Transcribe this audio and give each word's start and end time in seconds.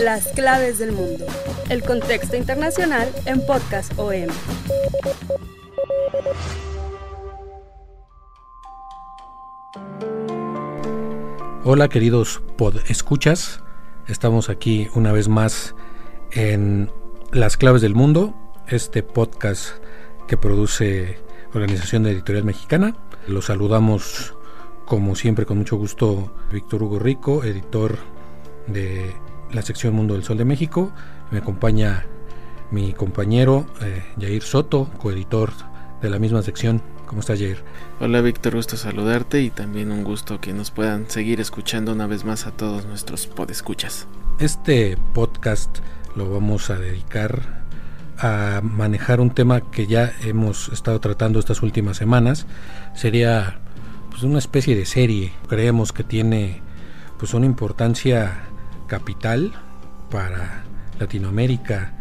Las 0.00 0.28
claves 0.28 0.78
del 0.78 0.92
mundo. 0.92 1.26
El 1.68 1.82
contexto 1.82 2.36
internacional 2.36 3.08
en 3.26 3.44
Podcast 3.46 3.92
OM. 3.98 4.28
Hola 11.64 11.88
queridos 11.88 12.42
pod 12.56 12.78
escuchas, 12.88 13.62
estamos 14.08 14.48
aquí 14.48 14.88
una 14.96 15.12
vez 15.12 15.28
más 15.28 15.76
en 16.32 16.90
Las 17.30 17.56
Claves 17.56 17.82
del 17.82 17.94
Mundo, 17.94 18.34
este 18.66 19.04
podcast 19.04 19.76
que 20.26 20.36
produce 20.36 21.20
Organización 21.54 22.02
de 22.02 22.10
Editorial 22.10 22.44
Mexicana. 22.44 22.96
Los 23.28 23.44
saludamos 23.44 24.34
como 24.86 25.14
siempre 25.14 25.46
con 25.46 25.58
mucho 25.58 25.76
gusto 25.76 26.34
Víctor 26.50 26.82
Hugo 26.82 26.98
Rico, 26.98 27.44
editor 27.44 27.98
de 28.66 29.14
la 29.50 29.62
sección 29.62 29.94
Mundo 29.94 30.14
del 30.14 30.24
Sol 30.24 30.38
de 30.38 30.44
México. 30.44 30.92
Me 31.30 31.38
acompaña 31.38 32.06
mi 32.70 32.92
compañero 32.92 33.66
eh, 33.82 34.02
Jair 34.18 34.42
Soto, 34.42 34.90
coeditor 34.98 35.52
de 36.00 36.10
la 36.10 36.18
misma 36.18 36.42
sección. 36.42 36.82
¿Cómo 37.06 37.20
estás, 37.20 37.38
Jair? 37.38 37.62
Hola, 38.00 38.20
Víctor, 38.22 38.54
gusto 38.54 38.76
saludarte 38.76 39.42
y 39.42 39.50
también 39.50 39.92
un 39.92 40.02
gusto 40.02 40.40
que 40.40 40.52
nos 40.52 40.70
puedan 40.70 41.08
seguir 41.10 41.40
escuchando 41.40 41.92
una 41.92 42.06
vez 42.06 42.24
más 42.24 42.46
a 42.46 42.52
todos 42.52 42.86
nuestros 42.86 43.26
podescuchas. 43.26 44.06
Este 44.38 44.96
podcast 45.12 45.80
lo 46.16 46.30
vamos 46.30 46.70
a 46.70 46.78
dedicar 46.78 47.62
a 48.18 48.60
manejar 48.62 49.20
un 49.20 49.30
tema 49.30 49.60
que 49.60 49.86
ya 49.86 50.12
hemos 50.22 50.68
estado 50.68 51.00
tratando 51.00 51.38
estas 51.38 51.62
últimas 51.62 51.96
semanas. 51.96 52.46
Sería 52.94 53.60
pues, 54.10 54.22
una 54.22 54.38
especie 54.38 54.74
de 54.76 54.86
serie. 54.86 55.32
Creemos 55.48 55.92
que 55.92 56.04
tiene 56.04 56.62
pues 57.18 57.34
una 57.34 57.46
importancia 57.46 58.48
capital 58.92 59.52
para 60.10 60.64
Latinoamérica, 61.00 61.94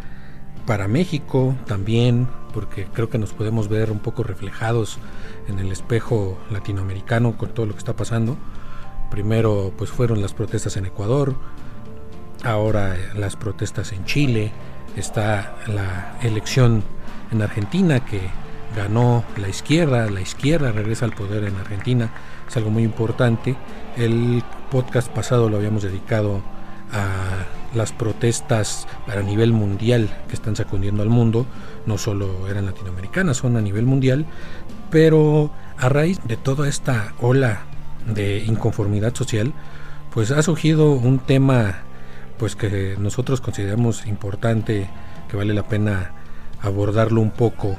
para 0.66 0.90
México 0.90 1.56
también, 1.66 2.28
porque 2.54 2.84
creo 2.84 3.10
que 3.10 3.18
nos 3.18 3.32
podemos 3.32 3.70
ver 3.70 3.94
un 3.94 4.00
poco 4.00 4.24
reflejados 4.24 5.00
en 5.48 5.60
el 5.60 5.72
espejo 5.72 6.38
latinoamericano 6.52 7.38
con 7.38 7.54
todo 7.54 7.66
lo 7.66 7.72
que 7.72 7.78
está 7.78 7.96
pasando. 7.96 8.36
Primero 9.10 9.72
pues 9.78 9.90
fueron 9.90 10.22
las 10.22 10.34
protestas 10.34 10.76
en 10.76 10.86
Ecuador, 10.86 11.34
ahora 12.44 12.98
las 13.16 13.38
protestas 13.38 13.94
en 13.94 14.04
Chile, 14.04 14.52
está 14.98 15.56
la 15.68 16.18
elección 16.22 16.84
en 17.32 17.42
Argentina 17.42 18.04
que 18.04 18.20
ganó 18.76 19.24
la 19.38 19.48
izquierda, 19.48 20.10
la 20.10 20.20
izquierda 20.20 20.74
regresa 20.74 21.06
al 21.06 21.14
poder 21.14 21.46
en 21.46 21.56
Argentina, 21.56 22.12
es 22.50 22.58
algo 22.58 22.70
muy 22.70 22.84
importante. 22.84 23.56
El 23.96 24.44
podcast 24.70 25.10
pasado 25.10 25.50
lo 25.50 25.56
habíamos 25.56 25.84
dedicado 25.84 26.42
a 26.92 27.46
las 27.74 27.94
protestas 27.94 28.88
a 29.08 29.22
nivel 29.22 29.54
mundial 29.54 30.10
que 30.28 30.36
están 30.36 30.56
sacudiendo 30.56 31.04
al 31.04 31.10
mundo, 31.10 31.46
no 31.86 31.98
solo 31.98 32.48
eran 32.50 32.66
latinoamericanas, 32.66 33.38
son 33.38 33.58
a 33.58 33.62
nivel 33.62 33.86
mundial, 33.86 34.26
pero 34.90 35.52
a 35.78 35.90
raíz 35.90 36.20
de 36.26 36.38
toda 36.38 36.68
esta 36.68 37.14
ola 37.22 37.62
de 38.06 38.40
inconformidad 38.40 39.16
social, 39.16 39.54
pues 40.14 40.32
ha 40.32 40.42
surgido 40.44 40.92
un 40.92 41.20
tema 41.20 41.80
pues 42.38 42.56
que 42.56 42.96
nosotros 43.00 43.40
consideramos 43.40 44.06
importante, 44.08 44.90
que 45.30 45.38
vale 45.38 45.54
la 45.54 45.68
pena 45.68 46.12
abordarlo 46.62 47.22
un 47.22 47.32
poco, 47.32 47.78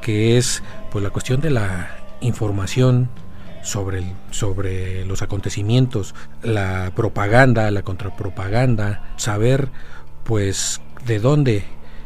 que 0.00 0.38
es 0.38 0.62
pues 0.90 1.04
la 1.04 1.10
cuestión 1.10 1.40
de 1.40 1.50
la 1.50 1.90
información 2.20 3.10
sobre, 3.64 4.04
sobre 4.30 5.04
los 5.04 5.22
acontecimientos, 5.22 6.14
la 6.42 6.92
propaganda, 6.94 7.70
la 7.70 7.82
contrapropaganda, 7.82 9.14
saber 9.16 9.70
pues 10.22 10.80
de 11.06 11.18
dónde 11.18 11.64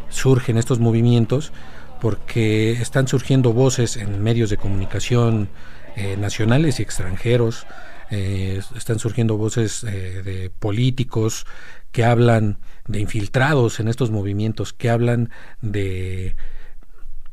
surgen 0.09 0.57
estos 0.57 0.79
movimientos, 0.79 1.53
porque 2.01 2.73
están 2.73 3.09
surgiendo 3.09 3.53
voces 3.53 3.97
en 3.97 4.23
medios 4.23 4.51
de 4.51 4.57
comunicación 4.57 5.51
eh, 5.97 6.17
nacionales 6.17 6.79
y 6.79 6.83
extranjeros, 6.83 7.67
eh, 8.11 8.61
están 8.77 8.99
surgiendo 8.99 9.37
voces 9.37 9.85
eh, 9.85 10.23
de 10.23 10.51
políticos 10.51 11.45
que 11.93 12.05
hablan 12.05 12.59
de 12.87 13.01
infiltrados 13.01 13.81
en 13.81 13.89
estos 13.89 14.11
movimientos, 14.11 14.73
que 14.73 14.91
hablan 14.91 15.31
de 15.61 16.37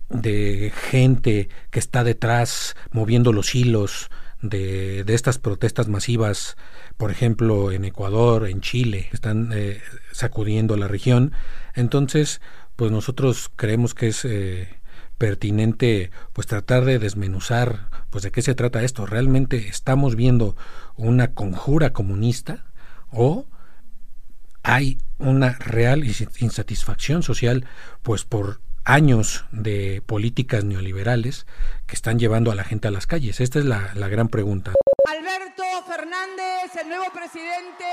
de 0.10 0.72
gente 0.90 1.50
que 1.72 1.80
está 1.80 2.04
detrás 2.04 2.76
moviendo 2.92 3.34
los 3.34 3.56
hilos 3.56 4.10
de, 4.42 5.04
de 5.04 5.14
estas 5.14 5.40
protestas 5.40 5.88
masivas, 5.88 6.56
por 6.98 7.12
ejemplo, 7.12 7.72
en 7.72 7.86
Ecuador, 7.86 8.48
en 8.48 8.62
Chile, 8.62 9.10
están 9.12 9.52
eh, 9.54 9.82
sacudiendo 10.12 10.78
la 10.78 10.88
región. 10.88 11.32
Entonces, 11.74 12.42
pues 12.76 12.92
nosotros 12.92 13.52
creemos 13.56 13.94
que 13.94 14.08
es 14.08 14.26
eh, 14.26 14.68
pertinente 15.18 16.12
pues 16.34 16.48
tratar 16.48 16.86
de 16.86 17.00
desmenuzar 17.00 17.90
pues 18.10 18.24
de 18.24 18.32
qué 18.32 18.42
se 18.42 18.56
trata 18.56 18.84
esto. 18.84 19.06
¿Realmente 19.06 19.68
estamos 19.68 20.16
viendo 20.16 20.56
una 20.96 21.34
conjura 21.34 21.94
comunista 21.94 22.66
o 23.12 23.46
hay 24.64 24.98
una 25.18 25.54
real 25.54 26.04
insatisfacción 26.04 27.24
social 27.24 27.66
pues 28.04 28.26
por 28.26 28.62
años 28.86 29.46
de 29.52 30.02
políticas 30.06 30.64
neoliberales 30.64 31.46
que 31.88 31.96
están 31.96 32.20
llevando 32.20 32.52
a 32.52 32.56
la 32.56 32.64
gente 32.64 32.88
a 32.88 32.92
las 32.92 33.08
calles? 33.08 33.40
Esta 33.42 33.60
es 33.60 33.66
la, 33.66 33.92
la 33.96 34.08
gran 34.08 34.30
pregunta. 34.30 34.74
Alberto 35.10 35.64
Fernández, 35.88 36.76
el 36.80 36.88
nuevo 36.88 37.06
presidente 37.12 37.84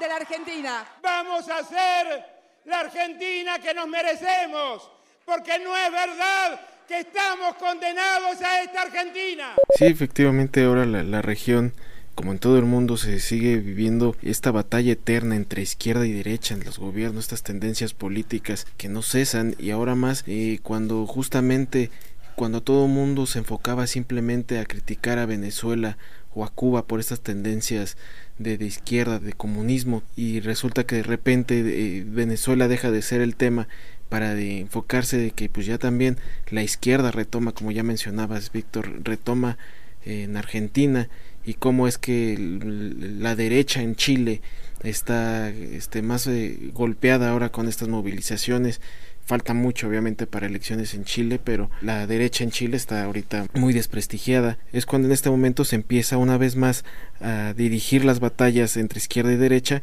de 0.00 0.08
la 0.08 0.16
Argentina. 0.16 0.84
Vamos 1.02 1.48
a 1.48 1.62
ser 1.64 2.24
la 2.64 2.80
Argentina 2.80 3.58
que 3.58 3.74
nos 3.74 3.86
merecemos, 3.88 4.90
porque 5.24 5.58
no 5.58 5.76
es 5.76 5.92
verdad 5.92 6.60
que 6.86 7.00
estamos 7.00 7.54
condenados 7.56 8.40
a 8.40 8.62
esta 8.62 8.82
Argentina. 8.82 9.54
Sí, 9.76 9.84
efectivamente 9.84 10.64
ahora 10.64 10.86
la, 10.86 11.02
la 11.02 11.20
región 11.20 11.74
como 12.18 12.32
en 12.32 12.40
todo 12.40 12.58
el 12.58 12.64
mundo 12.64 12.96
se 12.96 13.20
sigue 13.20 13.58
viviendo 13.58 14.16
esta 14.22 14.50
batalla 14.50 14.90
eterna 14.90 15.36
entre 15.36 15.62
izquierda 15.62 16.04
y 16.04 16.10
derecha 16.10 16.52
en 16.52 16.64
los 16.64 16.80
gobiernos, 16.80 17.26
estas 17.26 17.44
tendencias 17.44 17.94
políticas 17.94 18.66
que 18.76 18.88
no 18.88 19.02
cesan 19.02 19.54
y 19.56 19.70
ahora 19.70 19.94
más 19.94 20.24
eh, 20.26 20.58
cuando 20.64 21.06
justamente 21.06 21.92
cuando 22.34 22.60
todo 22.60 22.86
el 22.86 22.90
mundo 22.90 23.26
se 23.26 23.38
enfocaba 23.38 23.86
simplemente 23.86 24.58
a 24.58 24.64
criticar 24.64 25.20
a 25.20 25.26
Venezuela 25.26 25.96
o 26.34 26.42
a 26.42 26.48
Cuba 26.48 26.86
por 26.88 26.98
estas 26.98 27.20
tendencias 27.20 27.96
de, 28.36 28.54
izquierda, 28.64 29.20
de 29.20 29.32
comunismo 29.32 30.02
y 30.16 30.40
resulta 30.40 30.82
que 30.82 30.96
de 30.96 31.04
repente 31.04 31.60
eh, 31.60 32.04
Venezuela 32.04 32.66
deja 32.66 32.90
de 32.90 33.02
ser 33.02 33.20
el 33.20 33.36
tema 33.36 33.68
para 34.08 34.36
enfocarse 34.36 35.18
de 35.18 35.30
que 35.30 35.48
pues 35.48 35.66
ya 35.66 35.78
también 35.78 36.16
la 36.50 36.64
izquierda 36.64 37.12
retoma 37.12 37.52
como 37.52 37.70
ya 37.70 37.84
mencionabas 37.84 38.50
Víctor 38.50 39.04
retoma 39.04 39.56
eh, 40.04 40.24
en 40.24 40.36
Argentina 40.36 41.08
y 41.44 41.54
cómo 41.54 41.88
es 41.88 41.98
que 41.98 42.36
la 42.38 43.34
derecha 43.34 43.82
en 43.82 43.96
Chile 43.96 44.42
está 44.82 45.48
este, 45.50 46.02
más 46.02 46.26
eh, 46.26 46.70
golpeada 46.72 47.30
ahora 47.30 47.50
con 47.50 47.68
estas 47.68 47.88
movilizaciones. 47.88 48.80
Falta 49.24 49.52
mucho, 49.52 49.88
obviamente, 49.88 50.26
para 50.26 50.46
elecciones 50.46 50.94
en 50.94 51.04
Chile, 51.04 51.38
pero 51.42 51.70
la 51.82 52.06
derecha 52.06 52.44
en 52.44 52.50
Chile 52.50 52.78
está 52.78 53.04
ahorita 53.04 53.46
muy 53.52 53.74
desprestigiada. 53.74 54.58
Es 54.72 54.86
cuando 54.86 55.06
en 55.06 55.12
este 55.12 55.28
momento 55.28 55.64
se 55.64 55.76
empieza 55.76 56.16
una 56.16 56.38
vez 56.38 56.56
más 56.56 56.84
a 57.20 57.52
dirigir 57.54 58.06
las 58.06 58.20
batallas 58.20 58.78
entre 58.78 58.98
izquierda 58.98 59.32
y 59.32 59.36
derecha, 59.36 59.82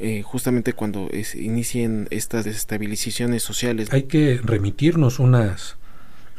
eh, 0.00 0.22
justamente 0.22 0.74
cuando 0.74 1.08
es, 1.10 1.34
inicien 1.34 2.06
estas 2.10 2.44
desestabilizaciones 2.44 3.42
sociales. 3.42 3.88
Hay 3.92 4.04
que 4.04 4.38
remitirnos 4.42 5.18
unas, 5.18 5.76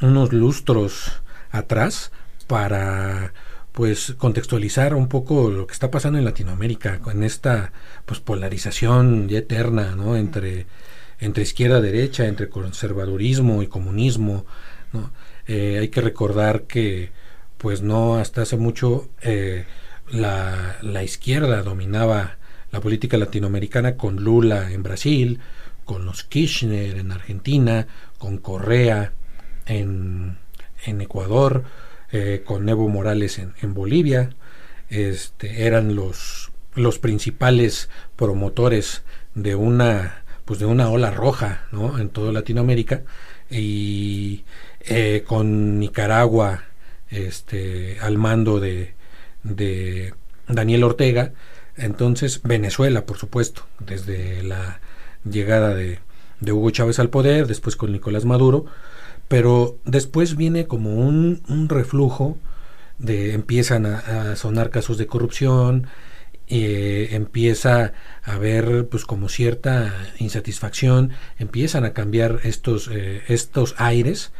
unos 0.01 0.31
lustros 0.31 1.23
atrás 1.49 2.11
para 2.45 3.33
pues 3.73 4.13
contextualizar 4.17 4.95
un 4.95 5.09
poco 5.09 5.49
lo 5.49 5.67
que 5.67 5.73
está 5.73 5.91
pasando 5.91 6.19
en 6.19 6.25
Latinoamérica 6.25 6.99
con 6.99 7.23
esta 7.23 7.73
pues 8.05 8.19
polarización 8.19 9.27
ya 9.27 9.39
eterna 9.39 9.95
no 9.95 10.15
entre 10.15 10.67
entre 11.19 11.43
izquierda 11.43 11.81
derecha 11.81 12.25
entre 12.25 12.49
conservadurismo 12.49 13.61
y 13.63 13.67
comunismo 13.67 14.45
¿no? 14.93 15.11
Eh, 15.47 15.79
hay 15.79 15.89
que 15.89 16.01
recordar 16.01 16.63
que 16.63 17.11
pues 17.57 17.81
no 17.81 18.17
hasta 18.17 18.43
hace 18.43 18.57
mucho 18.57 19.09
eh, 19.21 19.65
la, 20.09 20.77
la 20.81 21.03
izquierda 21.03 21.63
dominaba 21.63 22.37
la 22.71 22.79
política 22.79 23.17
latinoamericana 23.17 23.97
con 23.97 24.23
Lula 24.23 24.71
en 24.71 24.83
Brasil, 24.83 25.39
con 25.85 26.05
los 26.05 26.23
Kirchner 26.23 26.97
en 26.97 27.11
Argentina, 27.11 27.87
con 28.17 28.37
Correa 28.37 29.13
en, 29.65 30.37
en 30.85 31.01
Ecuador, 31.01 31.63
eh, 32.15 32.43
con 32.45 32.69
Evo 32.69 32.87
Morales 32.89 33.39
en, 33.39 33.55
en, 33.63 33.73
Bolivia. 33.73 34.29
Este, 34.89 35.65
eran 35.65 35.95
los, 35.95 36.51
los 36.75 36.99
principales 36.99 37.89
promotores 38.15 39.01
de 39.33 39.55
una 39.55 40.23
pues 40.45 40.59
de 40.59 40.67
una 40.67 40.89
ola 40.89 41.09
roja 41.09 41.65
en 41.71 42.09
toda 42.09 42.31
Latinoamérica. 42.31 43.01
Y 43.49 44.45
eh, 44.81 45.23
con 45.25 45.79
Nicaragua 45.79 46.65
este, 47.09 47.97
al 47.99 48.19
mando 48.19 48.59
de, 48.59 48.93
de 49.41 50.13
Daniel 50.47 50.83
Ortega. 50.83 51.33
Entonces 51.77 52.43
Venezuela 52.43 53.07
por 53.07 53.17
supuesto 53.17 53.65
desde 53.79 54.43
la 54.43 54.81
llegada 55.27 55.73
de 55.73 55.99
Hugo 56.51 56.69
Chávez 56.69 56.99
al 56.99 57.09
poder 57.09 57.47
después 57.47 57.75
con 57.75 57.91
Nicolás 57.91 58.23
Maduro 58.25 58.67
pero 59.33 59.79
después 59.83 60.35
viene 60.35 60.67
como 60.67 60.93
un, 60.93 61.41
un 61.49 61.67
reflujo 61.67 62.37
de 62.99 63.33
empiezan 63.33 63.87
a, 63.87 64.35
sonar 64.35 64.69
casos 64.69 64.99
de 64.99 65.07
corrupción 65.07 65.87
eh, 66.47 67.07
empieza 67.13 67.93
a 68.23 68.33
haber 68.33 68.87
pues 68.89 69.05
como 69.05 69.29
cierta 69.29 69.91
insatisfacción, 70.19 71.13
empiezan 71.39 71.83
a 71.83 71.93
cambiar 71.93 72.41
estos, 72.43 72.91
eh, 72.93 73.23
estos 73.27 73.73
aires. 73.79 74.33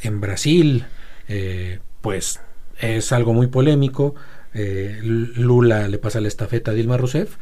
En 0.00 0.22
Brasil, 0.22 0.86
eh, 1.28 1.80
pues 2.00 2.40
es 2.80 3.12
algo 3.12 3.34
muy 3.34 3.48
polémico. 3.48 4.14
Eh, 4.54 4.98
Lula 5.02 5.88
le 5.88 5.98
pasa 5.98 6.22
la 6.22 6.28
estafeta 6.28 6.70
a 6.70 6.74
Dilma 6.74 6.96
Rousseff 6.96 7.36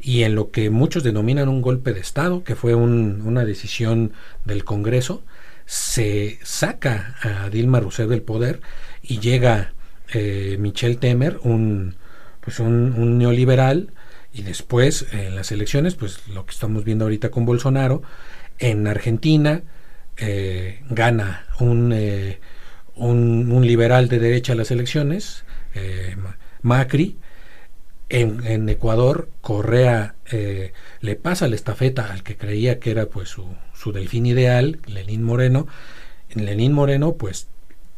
y 0.00 0.22
en 0.22 0.34
lo 0.34 0.50
que 0.52 0.70
muchos 0.70 1.02
denominan 1.02 1.50
un 1.50 1.60
golpe 1.60 1.92
de 1.92 2.00
Estado, 2.00 2.44
que 2.44 2.54
fue 2.54 2.74
un, 2.74 3.20
una 3.26 3.44
decisión 3.44 4.12
del 4.46 4.64
Congreso, 4.64 5.22
se 5.66 6.38
saca 6.42 7.16
a 7.20 7.50
Dilma 7.50 7.80
Rousseff 7.80 8.08
del 8.08 8.22
poder 8.22 8.60
y 9.02 9.18
llega 9.18 9.74
eh, 10.12 10.56
Michel 10.58 10.98
Temer, 10.98 11.38
un, 11.42 11.96
pues 12.40 12.60
un, 12.60 13.18
neoliberal, 13.18 13.92
y 14.32 14.42
después 14.42 15.06
en 15.12 15.34
las 15.34 15.52
elecciones, 15.52 15.94
pues 15.94 16.28
lo 16.28 16.46
que 16.46 16.52
estamos 16.52 16.84
viendo 16.84 17.04
ahorita 17.04 17.30
con 17.30 17.44
Bolsonaro, 17.44 18.02
en 18.58 18.86
Argentina 18.86 19.62
eh, 20.16 20.82
gana 20.88 21.46
un, 21.58 21.92
eh, 21.92 22.38
un, 22.94 23.66
liberal 23.66 24.08
de 24.08 24.18
derecha 24.18 24.54
las 24.54 24.70
elecciones, 24.70 25.44
eh, 25.74 26.16
Macri, 26.62 27.18
en, 28.08 28.46
en, 28.46 28.68
Ecuador 28.68 29.28
Correa 29.40 30.14
eh, 30.30 30.72
le 31.00 31.16
pasa 31.16 31.48
la 31.48 31.56
estafeta 31.56 32.12
al 32.12 32.22
que 32.22 32.36
creía 32.36 32.78
que 32.78 32.92
era 32.92 33.06
pues 33.06 33.30
su, 33.30 33.46
su 33.76 33.92
delfín 33.92 34.26
ideal, 34.26 34.80
Lenín 34.86 35.22
Moreno, 35.22 35.66
Lenín 36.34 36.72
Moreno 36.72 37.14
pues 37.14 37.48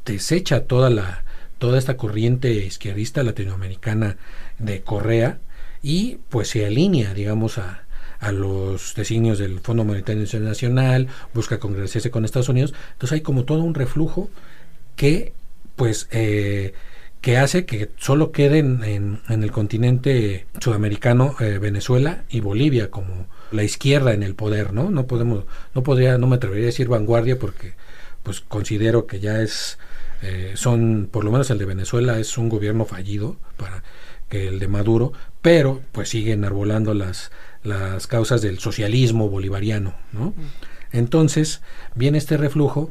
desecha 0.05 0.65
toda 0.65 0.91
la 0.91 1.25
toda 1.59 1.79
esta 1.79 1.97
corriente 1.97 2.53
izquierdista 2.53 3.23
latinoamericana 3.23 4.17
de 4.59 4.81
Correa 4.83 5.39
y 5.83 6.19
pues 6.29 6.49
se 6.49 6.65
alinea, 6.65 7.15
digamos, 7.15 7.59
a, 7.59 7.85
a 8.21 8.33
los 8.33 8.95
designios 8.95 9.39
del 9.39 9.61
Fondo 9.61 9.85
Monetario 9.85 10.23
Internacional, 10.23 11.09
busca 11.35 11.59
congresarse 11.59 12.11
con 12.11 12.25
Estados 12.25 12.49
Unidos. 12.49 12.75
Entonces 12.93 13.15
hay 13.15 13.21
como 13.21 13.45
todo 13.45 13.63
un 13.63 13.75
reflujo 13.75 14.31
que 14.97 15.33
pues 15.77 16.09
eh, 16.11 16.75
que 17.21 17.37
hace 17.37 17.67
que 17.67 17.91
solo 17.99 18.33
queden 18.33 18.83
en, 18.85 19.21
en 19.29 19.43
el 19.43 19.53
continente 19.53 20.47
sudamericano 20.61 21.37
eh, 21.41 21.59
Venezuela 21.59 22.25
y 22.29 22.41
Bolivia 22.41 22.91
como 22.91 23.27
la 23.53 23.65
izquierda 23.65 24.12
en 24.12 24.23
el 24.23 24.35
poder, 24.35 24.73
¿no? 24.73 24.91
No 24.91 25.06
podemos, 25.06 25.45
no 25.75 25.83
podría, 25.83 26.19
no 26.19 26.27
me 26.27 26.37
atrevería 26.37 26.65
a 26.65 26.67
decir 26.67 26.89
vanguardia 26.89 27.39
porque 27.39 27.75
pues 28.23 28.41
considero 28.41 29.06
que 29.06 29.21
ya 29.21 29.41
es 29.41 29.79
eh, 30.23 30.53
son, 30.56 31.09
por 31.11 31.25
lo 31.25 31.31
menos 31.31 31.50
el 31.50 31.59
de 31.59 31.65
Venezuela 31.65 32.19
es 32.19 32.39
un 32.39 32.49
gobierno 32.49 32.85
fallido 32.85 33.37
para 33.56 33.83
que 34.29 34.49
el 34.49 34.59
de 34.59 34.69
Maduro, 34.69 35.12
pero 35.43 35.81
pues 35.93 36.09
siguen 36.09 36.45
arbolando 36.45 36.93
las, 36.93 37.31
las 37.62 38.06
causas 38.06 38.43
del 38.43 38.59
socialismo 38.59 39.29
bolivariano, 39.29 39.95
¿no? 40.12 40.35
Entonces 40.93 41.62
viene 41.95 42.19
este 42.19 42.37
reflujo 42.37 42.91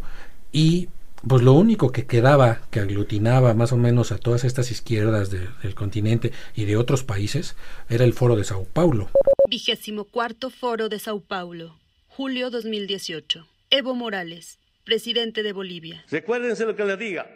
y 0.51 0.89
pues 1.27 1.41
lo 1.41 1.53
único 1.53 1.91
que 1.91 2.05
quedaba, 2.05 2.59
que 2.69 2.79
aglutinaba 2.79 3.53
más 3.53 3.73
o 3.73 3.77
menos 3.77 4.11
a 4.11 4.17
todas 4.17 4.43
estas 4.43 4.71
izquierdas 4.71 5.29
de, 5.29 5.47
del 5.63 5.75
continente 5.75 6.31
y 6.55 6.65
de 6.65 6.77
otros 6.77 7.03
países, 7.03 7.55
era 7.89 8.05
el 8.05 8.13
Foro 8.13 8.35
de 8.35 8.43
Sao 8.43 8.65
Paulo. 8.65 9.09
Vigésimo 9.49 10.03
cuarto 10.03 10.49
Foro 10.49 10.89
de 10.89 10.99
Sao 10.99 11.21
Paulo, 11.21 11.79
julio 12.09 12.49
2018. 12.49 13.47
Evo 13.69 13.95
Morales, 13.95 14.59
presidente 14.83 15.41
de 15.41 15.53
Bolivia. 15.53 16.03
Recuérdense 16.11 16.65
lo 16.65 16.75
que 16.75 16.83
les 16.83 16.99
diga. 16.99 17.31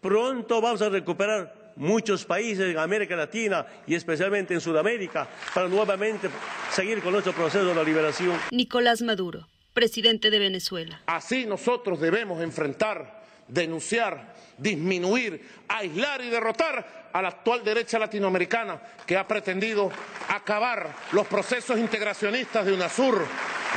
Pronto 0.00 0.60
vamos 0.60 0.82
a 0.82 0.88
recuperar 0.88 1.72
muchos 1.74 2.24
países 2.24 2.70
en 2.70 2.78
América 2.78 3.16
Latina 3.16 3.66
y 3.88 3.96
especialmente 3.96 4.54
en 4.54 4.60
Sudamérica 4.60 5.28
para 5.52 5.66
nuevamente 5.66 6.30
seguir 6.70 7.02
con 7.02 7.10
nuestro 7.10 7.32
proceso 7.32 7.64
de 7.66 7.74
la 7.74 7.82
liberación. 7.82 8.38
Nicolás 8.52 9.02
Maduro, 9.02 9.48
presidente 9.74 10.30
de 10.30 10.38
Venezuela. 10.38 11.02
Así 11.06 11.44
nosotros 11.44 12.00
debemos 12.00 12.40
enfrentar, 12.40 13.24
denunciar, 13.48 14.32
disminuir, 14.58 15.44
aislar 15.66 16.20
y 16.20 16.30
derrotar 16.30 16.97
a 17.12 17.22
la 17.22 17.28
actual 17.28 17.64
derecha 17.64 17.98
latinoamericana 17.98 18.80
que 19.06 19.16
ha 19.16 19.26
pretendido 19.26 19.90
acabar 20.28 20.94
los 21.12 21.26
procesos 21.26 21.78
integracionistas 21.78 22.66
de 22.66 22.72
UNASUR, 22.72 23.26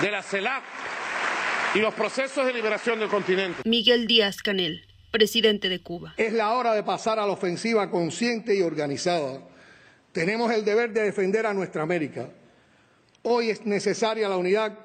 de 0.01 0.11
la 0.11 0.21
CELAC 0.21 0.63
y 1.75 1.79
los 1.79 1.93
procesos 1.93 2.45
de 2.45 2.53
liberación 2.53 2.99
del 2.99 3.09
continente. 3.09 3.61
Miguel 3.65 4.07
Díaz 4.07 4.41
Canel, 4.41 4.85
presidente 5.11 5.69
de 5.69 5.81
Cuba. 5.81 6.13
Es 6.17 6.33
la 6.33 6.53
hora 6.53 6.73
de 6.73 6.83
pasar 6.83 7.19
a 7.19 7.25
la 7.25 7.31
ofensiva 7.31 7.89
consciente 7.89 8.55
y 8.55 8.61
organizada. 8.61 9.39
Tenemos 10.11 10.51
el 10.51 10.65
deber 10.65 10.91
de 10.91 11.03
defender 11.03 11.45
a 11.45 11.53
nuestra 11.53 11.83
América. 11.83 12.29
Hoy 13.23 13.49
es 13.49 13.65
necesaria 13.65 14.27
la 14.27 14.37
unidad 14.37 14.77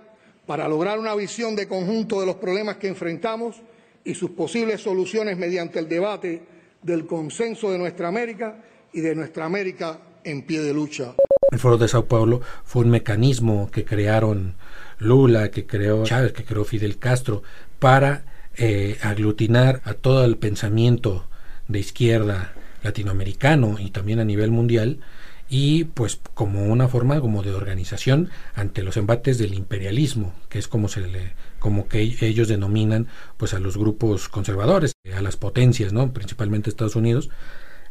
para 0.46 0.68
lograr 0.68 0.98
una 0.98 1.14
visión 1.14 1.56
de 1.56 1.66
conjunto 1.66 2.20
de 2.20 2.26
los 2.26 2.36
problemas 2.36 2.76
que 2.76 2.86
enfrentamos 2.86 3.56
y 4.04 4.14
sus 4.14 4.30
posibles 4.30 4.80
soluciones 4.80 5.36
mediante 5.36 5.80
el 5.80 5.88
debate 5.88 6.55
del 6.86 7.04
consenso 7.04 7.72
de 7.72 7.78
nuestra 7.78 8.06
América 8.06 8.62
y 8.92 9.00
de 9.00 9.14
nuestra 9.16 9.44
América 9.44 9.98
en 10.22 10.42
pie 10.42 10.62
de 10.62 10.72
lucha. 10.72 11.14
El 11.50 11.58
Foro 11.58 11.76
de 11.76 11.88
Sao 11.88 12.06
Paulo 12.06 12.40
fue 12.64 12.84
un 12.84 12.90
mecanismo 12.90 13.70
que 13.70 13.84
crearon 13.84 14.54
Lula, 14.98 15.50
que 15.50 15.66
creó 15.66 16.04
Chávez, 16.04 16.32
que 16.32 16.44
creó 16.44 16.64
Fidel 16.64 16.98
Castro, 16.98 17.42
para 17.80 18.24
eh, 18.56 18.98
aglutinar 19.02 19.82
a 19.84 19.94
todo 19.94 20.24
el 20.24 20.38
pensamiento 20.38 21.26
de 21.68 21.80
izquierda 21.80 22.54
latinoamericano 22.82 23.76
y 23.80 23.90
también 23.90 24.20
a 24.20 24.24
nivel 24.24 24.52
mundial 24.52 25.00
y 25.48 25.84
pues 25.84 26.20
como 26.34 26.66
una 26.66 26.88
forma 26.88 27.20
como 27.20 27.42
de 27.42 27.52
organización 27.52 28.30
ante 28.54 28.82
los 28.82 28.96
embates 28.96 29.38
del 29.38 29.54
imperialismo 29.54 30.34
que 30.48 30.58
es 30.58 30.68
como 30.68 30.88
se 30.88 31.00
le 31.00 31.32
como 31.66 31.88
que 31.88 32.00
ellos 32.20 32.46
denominan 32.46 33.08
pues 33.38 33.52
a 33.52 33.58
los 33.58 33.76
grupos 33.76 34.28
conservadores 34.28 34.92
a 35.12 35.20
las 35.20 35.36
potencias 35.36 35.92
no 35.92 36.12
principalmente 36.12 36.70
Estados 36.70 36.94
Unidos. 36.94 37.28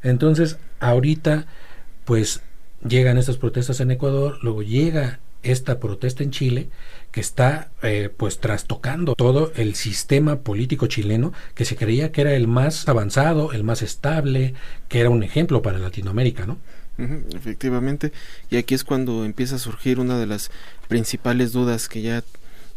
Entonces 0.01 0.55
ahorita 0.79 1.45
pues 2.05 2.39
llegan 2.87 3.17
estas 3.17 3.35
protestas 3.35 3.81
en 3.81 3.91
Ecuador 3.91 4.39
luego 4.41 4.63
llega 4.63 5.19
esta 5.43 5.81
protesta 5.81 6.23
en 6.23 6.31
Chile 6.31 6.69
que 7.11 7.19
está 7.19 7.69
eh, 7.83 8.09
pues 8.15 8.39
trastocando 8.39 9.13
todo 9.13 9.51
el 9.57 9.75
sistema 9.75 10.37
político 10.37 10.87
chileno 10.87 11.33
que 11.53 11.65
se 11.65 11.75
creía 11.75 12.13
que 12.13 12.21
era 12.21 12.33
el 12.33 12.47
más 12.47 12.87
avanzado, 12.87 13.51
el 13.51 13.65
más 13.65 13.81
estable, 13.81 14.53
que 14.87 15.01
era 15.01 15.09
un 15.09 15.21
ejemplo 15.21 15.61
para 15.61 15.79
Latinoamérica, 15.79 16.45
¿no? 16.45 16.59
Efectivamente, 16.97 18.13
y 18.49 18.55
aquí 18.55 18.73
es 18.73 18.85
cuando 18.85 19.25
empieza 19.25 19.57
a 19.57 19.59
surgir 19.59 19.99
una 19.99 20.17
de 20.17 20.27
las 20.27 20.49
principales 20.87 21.51
dudas 21.51 21.89
que 21.89 22.01
ya 22.01 22.23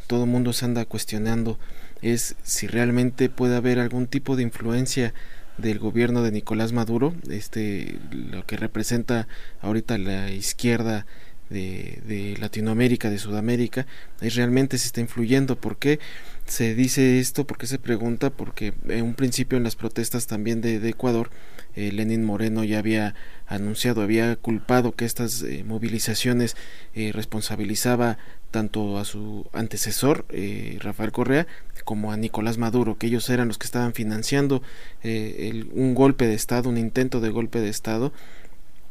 todo 0.09 0.25
el 0.25 0.31
mundo 0.31 0.53
se 0.53 0.65
anda 0.65 0.85
cuestionando, 0.87 1.61
es 2.03 2.35
si 2.43 2.67
realmente 2.67 3.29
puede 3.29 3.55
haber 3.55 3.79
algún 3.79 4.09
tipo 4.09 4.35
de 4.35 4.43
influencia 4.43 5.15
del 5.59 5.79
gobierno 5.79 6.23
de 6.23 6.33
Nicolás 6.33 6.73
Maduro, 6.73 7.15
este 7.31 7.99
lo 8.11 8.45
que 8.47 8.57
representa 8.57 9.29
ahorita 9.61 9.99
la 9.99 10.31
izquierda 10.33 11.07
de, 11.50 12.37
Latinoamérica, 12.41 13.11
de 13.11 13.19
Sudamérica, 13.19 13.87
es 14.21 14.35
realmente 14.35 14.79
se 14.79 14.87
está 14.87 15.00
influyendo. 15.00 15.61
¿Por 15.61 15.79
qué 15.79 15.99
se 16.47 16.75
dice 16.75 17.19
esto? 17.21 17.47
¿Por 17.47 17.59
qué 17.59 17.67
se 17.67 17.79
pregunta? 17.79 18.31
Porque 18.31 18.75
en 18.88 19.05
un 19.05 19.15
principio 19.15 19.57
en 19.59 19.65
las 19.65 19.77
protestas 19.77 20.27
también 20.27 20.61
de, 20.61 20.79
de 20.79 20.91
Ecuador, 20.91 21.31
eh, 21.79 21.93
Lenin 21.93 22.25
Moreno 22.25 22.65
ya 22.65 22.81
había 22.81 23.15
anunciado, 23.47 24.03
había 24.03 24.35
culpado 24.37 24.97
que 24.97 25.05
estas 25.05 25.43
eh, 25.43 25.62
movilizaciones 25.65 26.57
eh, 26.95 27.12
responsabilizaba 27.12 28.19
tanto 28.50 28.99
a 28.99 29.05
su 29.05 29.47
antecesor, 29.52 30.25
eh, 30.31 30.78
Rafael 30.81 31.12
Correa, 31.12 31.47
como 31.85 32.12
a 32.12 32.17
Nicolás 32.17 32.59
Maduro, 32.59 32.99
que 32.99 33.07
ellos 33.07 33.28
eran 33.31 33.49
los 33.49 33.59
que 33.59 33.67
estaban 33.67 33.93
financiando 33.93 34.62
el, 35.02 35.71
un 35.73 35.95
golpe 35.95 36.26
de 36.26 36.35
Estado, 36.35 36.69
un 36.69 36.78
intento 36.78 37.21
de 37.21 37.31
golpe 37.31 37.61
de 37.61 37.69
Estado 37.69 38.12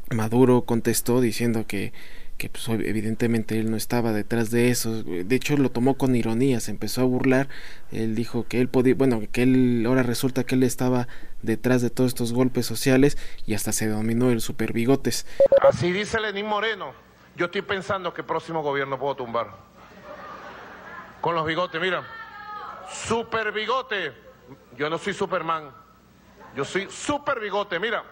Maduro 0.09 0.61
contestó 0.61 1.19
diciendo 1.21 1.65
que 1.67 1.93
que 2.37 2.49
pues, 2.49 2.67
evidentemente 2.69 3.59
él 3.59 3.71
no 3.71 3.77
estaba 3.77 4.13
detrás 4.13 4.51
de 4.51 4.69
eso. 4.69 5.01
De 5.03 5.35
hecho, 5.35 5.57
lo 5.57 5.71
tomó 5.71 5.97
con 5.97 6.15
ironía, 6.15 6.59
se 6.59 6.69
empezó 6.69 7.01
a 7.01 7.05
burlar. 7.05 7.49
Él 7.91 8.13
dijo 8.13 8.45
que 8.47 8.61
él 8.61 8.69
podía, 8.69 8.93
bueno, 8.93 9.23
que 9.31 9.41
él 9.41 9.83
ahora 9.87 10.03
resulta 10.03 10.43
que 10.43 10.53
él 10.53 10.61
estaba 10.61 11.07
detrás 11.41 11.81
de 11.81 11.89
todos 11.89 12.09
estos 12.09 12.33
golpes 12.33 12.67
sociales 12.67 13.17
y 13.47 13.55
hasta 13.55 13.71
se 13.71 13.87
denominó 13.87 14.29
el 14.29 14.41
super 14.41 14.71
bigotes. 14.71 15.25
Así 15.67 15.91
dice 15.91 16.19
Lenín 16.19 16.45
Moreno. 16.45 17.06
Yo 17.37 17.45
estoy 17.45 17.61
pensando 17.61 18.11
que 18.11 18.21
el 18.21 18.25
próximo 18.25 18.63
gobierno 18.63 18.97
puedo 18.97 19.15
tumbar. 19.15 19.51
Con 21.21 21.35
los 21.35 21.45
bigotes, 21.45 21.79
mira. 21.79 22.03
Super 22.89 23.51
bigote. 23.51 24.11
Yo 24.75 24.89
no 24.89 24.97
soy 24.97 25.13
Superman. 25.13 25.71
Yo 26.55 26.65
soy 26.65 26.87
super 26.89 27.39
bigote, 27.39 27.79
mira. 27.79 28.03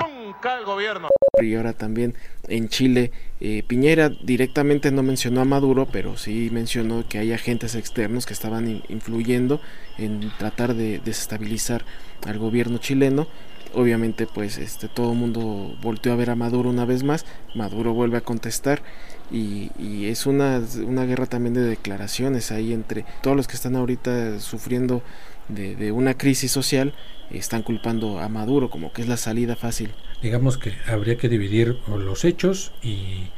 ¡Pum! 0.00 0.34
El 0.42 0.64
gobierno 0.64 1.08
y 1.40 1.54
ahora 1.54 1.72
también 1.72 2.14
en 2.48 2.68
Chile. 2.68 3.10
Eh, 3.40 3.62
Piñera 3.66 4.10
directamente 4.10 4.90
no 4.90 5.02
mencionó 5.02 5.40
a 5.40 5.44
Maduro, 5.44 5.88
pero 5.90 6.16
sí 6.16 6.50
mencionó 6.52 7.08
que 7.08 7.18
hay 7.18 7.32
agentes 7.32 7.74
externos 7.74 8.26
que 8.26 8.34
estaban 8.34 8.82
influyendo 8.88 9.60
en 9.98 10.30
tratar 10.38 10.74
de 10.74 10.98
desestabilizar 10.98 11.84
al 12.26 12.38
gobierno 12.38 12.78
chileno. 12.78 13.26
Obviamente, 13.74 14.26
pues 14.26 14.58
este 14.58 14.88
todo 14.88 15.12
el 15.12 15.18
mundo 15.18 15.76
volteó 15.80 16.12
a 16.12 16.16
ver 16.16 16.30
a 16.30 16.36
Maduro 16.36 16.70
una 16.70 16.84
vez 16.84 17.02
más. 17.04 17.24
Maduro 17.54 17.94
vuelve 17.94 18.18
a 18.18 18.20
contestar 18.20 18.82
y, 19.30 20.06
es 20.06 20.26
una, 20.26 20.60
una 20.86 21.04
guerra 21.04 21.26
también 21.26 21.54
de 21.54 21.62
declaraciones 21.62 22.52
ahí 22.52 22.72
entre 22.72 23.04
todos 23.22 23.36
los 23.36 23.48
que 23.48 23.56
están 23.56 23.76
ahorita 23.76 24.40
sufriendo 24.40 25.02
de, 25.48 25.92
una 25.92 26.14
crisis 26.14 26.52
social 26.52 26.94
están 27.30 27.62
culpando 27.62 28.20
a 28.20 28.28
Maduro 28.28 28.68
como 28.70 28.92
que 28.92 29.02
es 29.02 29.08
la 29.08 29.16
salida 29.16 29.56
fácil 29.56 29.90
digamos 30.22 30.58
que 30.58 30.74
habría 30.86 31.16
que 31.16 31.28
dividir 31.28 31.78
los 31.88 32.24
hechos 32.24 32.72
y, 32.82 33.30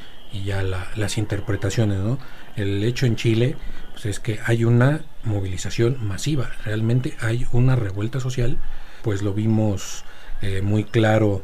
ya 0.45 0.65
las 0.65 1.17
interpretaciones, 1.17 2.01
¿no? 2.01 2.19
El 2.57 2.83
hecho 2.83 3.07
en 3.07 3.15
Chile 3.15 3.55
pues 3.93 4.07
es 4.07 4.19
que 4.19 4.41
hay 4.45 4.65
una 4.65 5.03
movilización 5.23 6.05
masiva, 6.05 6.51
realmente 6.65 7.17
hay 7.21 7.47
una 7.53 7.77
revuelta 7.77 8.19
social, 8.19 8.59
pues 9.03 9.23
lo 9.23 9.33
vimos 9.33 10.05
eh, 10.45 10.61
muy 10.61 10.85
claro 10.85 11.43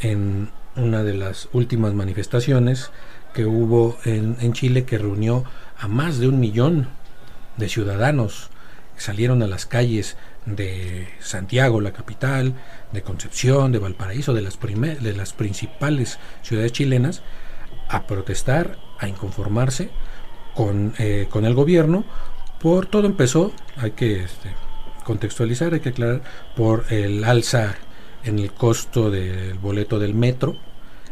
en 0.00 0.50
una 0.74 1.04
de 1.04 1.14
las 1.14 1.48
últimas 1.52 1.94
manifestaciones 1.94 2.90
que 3.32 3.46
hubo 3.46 3.96
en, 4.04 4.52
Chile 4.54 4.84
que 4.84 4.98
reunió 4.98 5.44
a 5.78 5.86
más 5.86 6.18
de 6.18 6.26
un 6.26 6.40
millón 6.40 6.88
de 7.58 7.68
ciudadanos 7.68 8.50
que 8.96 9.02
salieron 9.02 9.44
a 9.44 9.46
las 9.46 9.66
calles 9.66 10.16
de 10.46 11.06
Santiago, 11.20 11.80
la 11.80 11.92
capital, 11.92 12.54
de 12.90 13.02
Concepción, 13.02 13.70
de 13.70 13.78
Valparaíso, 13.78 14.34
de 14.34 14.42
las, 14.42 14.58
de 14.58 15.14
las 15.14 15.32
principales 15.32 16.18
ciudades 16.42 16.72
chilenas, 16.72 17.22
a 17.88 18.08
protestar, 18.08 18.78
a 18.98 19.06
inconformarse 19.06 19.90
con, 20.56 20.94
eh, 20.98 21.28
con 21.30 21.44
el 21.44 21.54
gobierno. 21.54 22.04
Por 22.60 22.86
todo 22.86 23.06
empezó, 23.06 23.52
hay 23.76 23.92
que 23.92 24.24
este, 24.24 24.50
contextualizar, 25.04 25.72
hay 25.72 25.80
que 25.80 25.90
aclarar, 25.90 26.22
por 26.56 26.84
el 26.90 27.22
alza 27.22 27.76
en 28.24 28.38
el 28.38 28.52
costo 28.52 29.10
del 29.10 29.58
boleto 29.58 29.98
del 29.98 30.14
metro. 30.14 30.56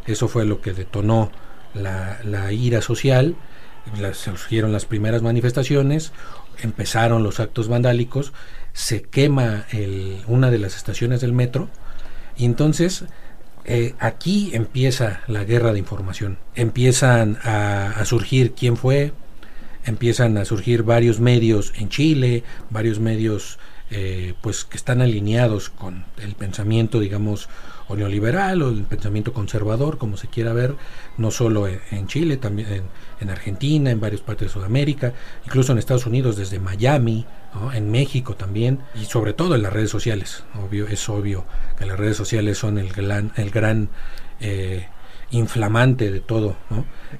Eso 0.07 0.29
fue 0.29 0.45
lo 0.45 0.61
que 0.61 0.73
detonó 0.73 1.31
la, 1.75 2.53
ira 2.53 2.83
social. 2.83 3.37
Las, 3.99 4.19
surgieron 4.19 4.73
las 4.73 4.85
primeras 4.85 5.23
manifestaciones, 5.23 6.13
empezaron 6.63 7.23
los 7.23 7.41
actos 7.41 7.69
vandálicos 7.69 8.33
se 8.79 9.03
quema 9.03 9.65
el, 9.73 10.23
una 10.29 10.53
de 10.53 10.59
las 10.59 10.77
estaciones 10.77 11.21
del 11.21 11.33
metro 11.33 11.69
y 12.37 12.45
entonces 12.45 13.07
eh, 13.65 13.97
aquí 13.99 14.51
empieza 14.53 15.21
la 15.27 15.43
guerra 15.43 15.73
de 15.73 15.81
información. 15.81 16.39
Empiezan 16.55 17.39
a, 17.43 18.05
surgir 18.05 18.53
quién 18.53 18.77
fue, 18.77 19.13
empiezan 19.85 20.39
a 20.39 20.45
surgir 20.45 20.85
varios 20.85 21.19
medios 21.19 21.73
en 21.77 21.89
Chile, 21.89 22.45
varios 22.71 23.01
medios 23.01 23.59
eh, 23.91 24.35
pues 24.41 24.65
que 24.65 24.77
están 24.77 25.01
alineados 25.01 25.71
con 25.71 26.05
el 26.19 26.35
pensamiento, 26.35 27.01
digamos, 27.01 27.49
o 27.89 27.97
neoliberal 27.97 28.63
o 28.63 28.69
el 28.69 28.83
pensamiento 28.85 29.33
conservador, 29.33 29.97
como 29.97 30.17
se 30.17 30.29
quiera 30.29 30.53
ver, 30.53 30.77
no 31.17 31.31
solo 31.31 31.67
en, 31.67 32.07
Chile, 32.07 32.37
también 32.37 32.85
en, 33.21 33.31
Argentina, 33.31 33.91
en 33.91 33.99
varias 33.99 34.21
partes 34.21 34.49
de 34.49 34.53
Sudamérica, 34.53 35.15
incluso 35.47 35.73
en 35.73 35.79
Estados 35.79 36.07
Unidos, 36.07 36.37
desde 36.37 36.59
Miami, 36.59 37.25
en 37.75 37.91
México 37.91 38.37
también, 38.37 38.81
y 38.95 39.07
sobre 39.07 39.33
todo 39.33 39.55
en 39.55 39.63
las 39.63 39.73
redes 39.73 39.91
sociales. 39.91 40.45
Obvio, 40.55 40.87
es 40.87 41.09
obvio 41.09 41.47
que 41.79 41.87
las 41.87 41.99
redes 41.99 42.17
sociales 42.17 42.59
son 42.59 42.77
el 42.79 42.93
gran, 42.93 43.33
el 43.37 43.51
gran 43.51 43.89
eh, 44.41 44.87
inflamante 45.31 46.11
de 46.11 46.21
todo. 46.21 46.57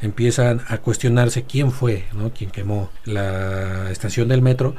Empiezan 0.03 0.61
a 0.69 0.79
cuestionarse 0.79 1.45
quién 1.45 1.73
fue, 1.73 2.05
¿no? 2.13 2.31
quien 2.33 2.51
quemó 2.51 2.91
la 3.05 3.91
estación 3.91 4.29
del 4.29 4.43
metro, 4.43 4.75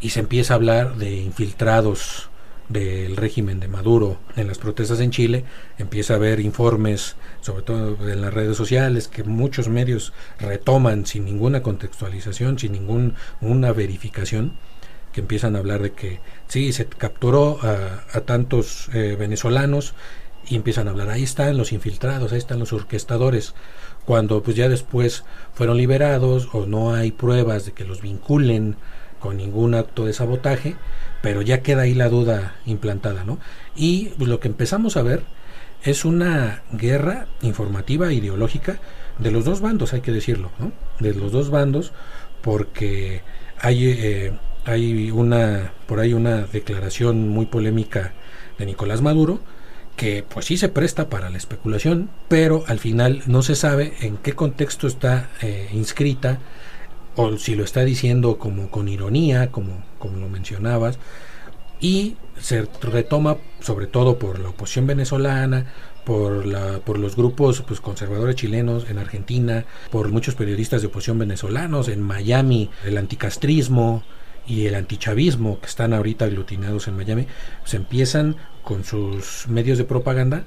y 0.00 0.10
se 0.10 0.20
empieza 0.20 0.54
a 0.54 0.56
hablar 0.56 0.96
de 0.96 1.16
infiltrados 1.16 2.30
del 2.68 3.16
régimen 3.16 3.60
de 3.60 3.68
Maduro 3.68 4.18
en 4.36 4.46
las 4.46 4.58
protestas 4.58 5.00
en 5.00 5.10
Chile, 5.10 5.44
empieza 5.78 6.14
a 6.14 6.16
haber 6.16 6.40
informes, 6.40 7.16
sobre 7.40 7.62
todo 7.62 8.08
en 8.08 8.20
las 8.20 8.34
redes 8.34 8.56
sociales, 8.56 9.08
que 9.08 9.24
muchos 9.24 9.68
medios 9.68 10.12
retoman 10.38 11.06
sin 11.06 11.24
ninguna 11.24 11.62
contextualización, 11.62 12.58
sin 12.58 12.72
ninguna 12.72 13.72
verificación, 13.72 14.52
que 15.12 15.20
empiezan 15.20 15.56
a 15.56 15.60
hablar 15.60 15.82
de 15.82 15.92
que 15.92 16.20
sí, 16.46 16.72
se 16.72 16.86
capturó 16.86 17.58
a, 17.62 18.20
tantos 18.20 18.90
eh, 18.92 19.16
venezolanos 19.18 19.94
y 20.46 20.56
empiezan 20.56 20.88
a 20.88 20.90
hablar, 20.90 21.08
ahí 21.08 21.22
están 21.22 21.56
los 21.56 21.72
infiltrados, 21.72 22.32
ahí 22.32 22.38
están 22.38 22.58
los 22.58 22.72
orquestadores, 22.72 23.54
cuando 24.04 24.42
pues 24.42 24.56
ya 24.56 24.68
después 24.68 25.24
fueron 25.54 25.78
liberados 25.78 26.48
o 26.52 26.66
no 26.66 26.94
hay 26.94 27.12
pruebas 27.12 27.64
de 27.66 27.72
que 27.72 27.84
los 27.84 28.02
vinculen 28.02 28.76
con 29.18 29.36
ningún 29.36 29.74
acto 29.74 30.06
de 30.06 30.12
sabotaje, 30.12 30.76
pero 31.22 31.42
ya 31.42 31.62
queda 31.62 31.82
ahí 31.82 31.94
la 31.94 32.08
duda 32.08 32.56
implantada, 32.66 33.24
¿no? 33.24 33.38
Y 33.76 34.10
pues, 34.16 34.28
lo 34.28 34.40
que 34.40 34.48
empezamos 34.48 34.96
a 34.96 35.02
ver 35.02 35.22
es 35.82 36.04
una 36.04 36.62
guerra 36.72 37.26
informativa 37.42 38.12
ideológica 38.12 38.78
de 39.18 39.30
los 39.30 39.44
dos 39.44 39.60
bandos, 39.60 39.92
hay 39.92 40.00
que 40.00 40.12
decirlo, 40.12 40.50
¿no? 40.58 40.72
De 41.00 41.14
los 41.14 41.32
dos 41.32 41.50
bandos, 41.50 41.92
porque 42.42 43.22
hay, 43.60 43.86
eh, 43.86 44.32
hay 44.64 45.10
una, 45.10 45.72
por 45.86 46.00
ahí 46.00 46.12
una 46.12 46.42
declaración 46.42 47.28
muy 47.28 47.46
polémica 47.46 48.12
de 48.58 48.66
Nicolás 48.66 49.02
Maduro, 49.02 49.40
que 49.96 50.24
pues 50.28 50.46
sí 50.46 50.56
se 50.56 50.68
presta 50.68 51.08
para 51.08 51.28
la 51.28 51.38
especulación, 51.38 52.08
pero 52.28 52.62
al 52.68 52.78
final 52.78 53.22
no 53.26 53.42
se 53.42 53.56
sabe 53.56 53.94
en 54.00 54.16
qué 54.16 54.32
contexto 54.32 54.86
está 54.86 55.28
eh, 55.42 55.68
inscrita 55.72 56.38
o 57.18 57.36
si 57.36 57.56
lo 57.56 57.64
está 57.64 57.84
diciendo 57.84 58.38
como 58.38 58.70
con 58.70 58.88
ironía, 58.88 59.50
como, 59.50 59.84
como 59.98 60.18
lo 60.18 60.28
mencionabas, 60.28 61.00
y 61.80 62.16
se 62.38 62.64
retoma 62.80 63.38
sobre 63.60 63.88
todo 63.88 64.20
por 64.20 64.38
la 64.38 64.50
oposición 64.50 64.86
venezolana, 64.86 65.66
por, 66.04 66.46
la, 66.46 66.78
por 66.78 66.96
los 66.96 67.16
grupos 67.16 67.62
pues, 67.62 67.80
conservadores 67.80 68.36
chilenos 68.36 68.88
en 68.88 68.98
Argentina, 68.98 69.64
por 69.90 70.10
muchos 70.10 70.36
periodistas 70.36 70.80
de 70.80 70.86
oposición 70.86 71.18
venezolanos, 71.18 71.88
en 71.88 72.02
Miami, 72.02 72.70
el 72.84 72.96
anticastrismo 72.96 74.04
y 74.46 74.66
el 74.66 74.76
antichavismo 74.76 75.60
que 75.60 75.66
están 75.66 75.94
ahorita 75.94 76.24
aglutinados 76.24 76.86
en 76.86 76.96
Miami, 76.96 77.26
se 77.64 77.78
empiezan 77.78 78.36
con 78.62 78.84
sus 78.84 79.48
medios 79.48 79.76
de 79.76 79.84
propaganda 79.84 80.44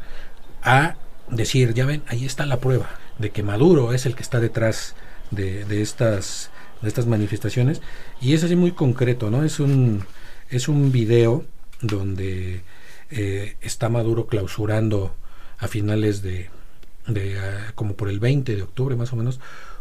a 0.63 0.95
decir, 1.29 1.73
ya 1.73 1.85
ven, 1.85 2.01
ahí 2.07 2.25
está 2.25 2.45
la 2.45 2.61
prueba 2.61 2.89
de 3.19 3.31
que 3.31 3.43
Maduro 3.43 3.91
es 3.91 4.05
el 4.05 4.15
que 4.15 4.23
está 4.23 4.39
detrás 4.39 4.95
de, 5.31 5.65
de 5.65 5.81
estas 5.81 6.49
de 6.81 6.87
estas 6.87 7.05
manifestaciones 7.05 7.81
y 8.21 8.33
es 8.33 8.43
así 8.43 8.55
muy 8.55 8.71
concreto, 8.71 9.29
¿no? 9.29 9.43
Es 9.43 9.59
un, 9.59 10.03
es 10.49 10.67
un 10.67 10.91
video 10.91 11.45
donde 11.81 12.61
eh, 13.09 13.55
está 13.61 13.89
Maduro 13.89 14.27
clausurando 14.27 15.15
a 15.57 15.67
finales 15.67 16.21
de, 16.21 16.49
de 17.07 17.39
ah, 17.39 17.71
como 17.75 17.95
por 17.95 18.09
el 18.09 18.19
20 18.19 18.55
de 18.55 18.61
octubre 18.61 18.95
más 18.95 19.13
o 19.13 19.15
menos, 19.15 19.39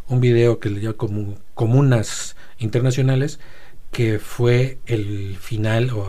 un 0.08 0.20
video 0.20 0.58
que 0.58 0.70
le 0.70 0.80
llama 0.80 0.96
como 0.96 1.38
comunas 1.54 2.36
internacionales 2.58 3.40
que 3.92 4.18
fue 4.18 4.78
el 4.86 5.36
final 5.40 5.90
o 5.90 6.06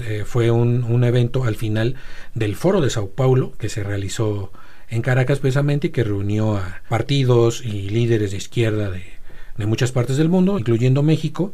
eh, 0.00 0.24
fue 0.24 0.50
un, 0.50 0.84
un, 0.84 1.04
evento 1.04 1.44
al 1.44 1.56
final 1.56 1.96
del 2.34 2.56
foro 2.56 2.80
de 2.80 2.90
Sao 2.90 3.10
Paulo 3.10 3.52
que 3.58 3.68
se 3.68 3.84
realizó 3.84 4.52
en 4.88 5.02
Caracas 5.02 5.38
precisamente 5.38 5.88
y 5.88 5.90
que 5.90 6.04
reunió 6.04 6.56
a 6.56 6.82
partidos 6.88 7.62
y 7.64 7.90
líderes 7.90 8.32
de 8.32 8.38
izquierda 8.38 8.90
de, 8.90 9.13
de 9.56 9.66
muchas 9.66 9.92
partes 9.92 10.16
del 10.16 10.28
mundo, 10.28 10.58
incluyendo 10.58 11.02
México, 11.02 11.52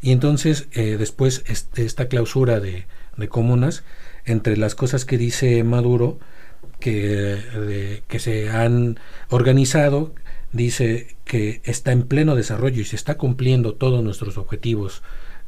y 0.00 0.12
entonces 0.12 0.68
eh, 0.72 0.96
después 0.98 1.44
esta 1.46 2.08
clausura 2.08 2.60
de, 2.60 2.86
comunas, 3.28 3.82
entre 4.24 4.56
las 4.56 4.74
cosas 4.74 5.04
que 5.04 5.18
dice 5.18 5.62
Maduro, 5.64 6.18
que, 6.80 8.02
que 8.06 8.18
se 8.18 8.50
han 8.50 9.00
organizado, 9.30 10.14
dice 10.52 11.16
que 11.24 11.60
está 11.64 11.92
en 11.92 12.02
pleno 12.02 12.34
desarrollo 12.34 12.82
y 12.82 12.84
se 12.84 12.96
está 12.96 13.16
cumpliendo 13.16 13.74
todos 13.74 14.04
nuestros 14.04 14.36
objetivos 14.36 15.02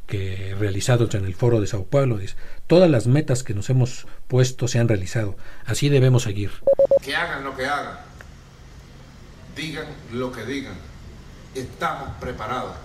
que 0.09 0.55
realizados 0.59 1.13
en 1.13 1.25
el 1.25 1.35
foro 1.35 1.61
de 1.61 1.67
Sao 1.67 1.85
Paulo. 1.85 2.17
Dice, 2.17 2.35
todas 2.67 2.89
las 2.89 3.05
metas 3.07 3.43
que 3.43 3.53
nos 3.53 3.69
hemos 3.69 4.07
puesto 4.27 4.67
se 4.67 4.79
han 4.79 4.87
realizado. 4.87 5.37
Así 5.65 5.87
debemos 5.87 6.23
seguir. 6.23 6.51
Que 7.03 7.15
hagan 7.15 7.43
lo 7.43 7.55
que 7.55 7.65
hagan. 7.65 7.99
Digan 9.55 9.85
lo 10.11 10.31
que 10.31 10.45
digan. 10.45 10.88
Estamos 11.55 12.09
preparados. 12.19 12.75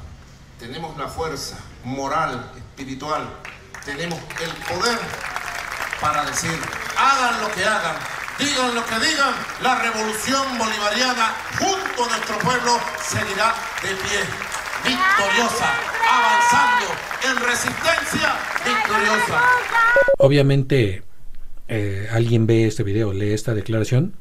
Tenemos 0.58 0.96
la 0.96 1.08
fuerza 1.08 1.58
moral, 1.84 2.50
espiritual. 2.56 3.28
Tenemos 3.84 4.18
el 4.40 4.50
poder 4.64 4.98
para 6.00 6.24
decir, 6.24 6.58
hagan 6.96 7.40
lo 7.40 7.50
que 7.52 7.64
hagan. 7.64 7.96
Digan 8.38 8.74
lo 8.74 8.84
que 8.84 8.98
digan, 8.98 9.32
la 9.62 9.78
revolución 9.78 10.58
bolivariana 10.58 11.34
junto 11.56 12.04
a 12.04 12.08
nuestro 12.08 12.36
pueblo 12.40 12.80
seguirá 13.00 13.54
de 13.80 13.90
pie, 13.90 14.20
victoriosa, 14.82 15.72
avanzando 16.10 16.86
en 17.22 17.48
resistencia 17.48 18.34
victoriosa. 18.64 19.40
Obviamente, 20.18 21.04
eh, 21.68 22.08
alguien 22.10 22.48
ve 22.48 22.66
este 22.66 22.82
video, 22.82 23.12
lee 23.12 23.32
esta 23.32 23.54
declaración, 23.54 24.16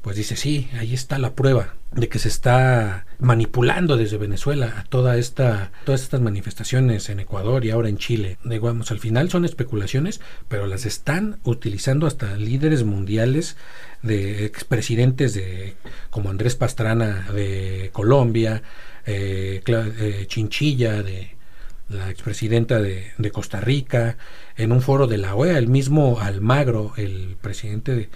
pues 0.00 0.16
dice, 0.16 0.36
sí, 0.36 0.70
ahí 0.78 0.94
está 0.94 1.18
la 1.18 1.34
prueba 1.34 1.74
de 1.92 2.08
que 2.08 2.18
se 2.18 2.28
está 2.28 3.04
manipulando 3.18 3.96
desde 3.96 4.16
Venezuela 4.16 4.74
a 4.78 4.84
toda 4.84 5.16
esta, 5.16 5.72
todas 5.84 6.02
estas 6.02 6.20
manifestaciones 6.20 7.08
en 7.08 7.20
Ecuador 7.20 7.64
y 7.64 7.70
ahora 7.70 7.88
en 7.88 7.98
Chile. 7.98 8.38
Digamos, 8.44 8.90
al 8.90 9.00
final 9.00 9.30
son 9.30 9.44
especulaciones, 9.44 10.20
pero 10.48 10.66
las 10.66 10.86
están 10.86 11.38
utilizando 11.42 12.06
hasta 12.06 12.36
líderes 12.36 12.84
mundiales 12.84 13.56
de 14.02 14.44
expresidentes 14.44 15.34
de 15.34 15.74
como 16.10 16.30
Andrés 16.30 16.54
Pastrana 16.54 17.28
de 17.32 17.90
Colombia, 17.92 18.62
eh, 19.04 19.62
eh, 19.66 20.24
Chinchilla 20.28 21.02
de 21.02 21.36
la 21.88 22.10
expresidenta 22.10 22.80
de, 22.80 23.12
de, 23.16 23.30
Costa 23.30 23.60
Rica, 23.60 24.18
en 24.56 24.72
un 24.72 24.82
foro 24.82 25.06
de 25.06 25.16
la 25.16 25.34
OEA, 25.34 25.56
el 25.56 25.68
mismo 25.68 26.20
Almagro, 26.20 26.92
el 26.98 27.36
presidente 27.40 27.94
de, 27.94 28.08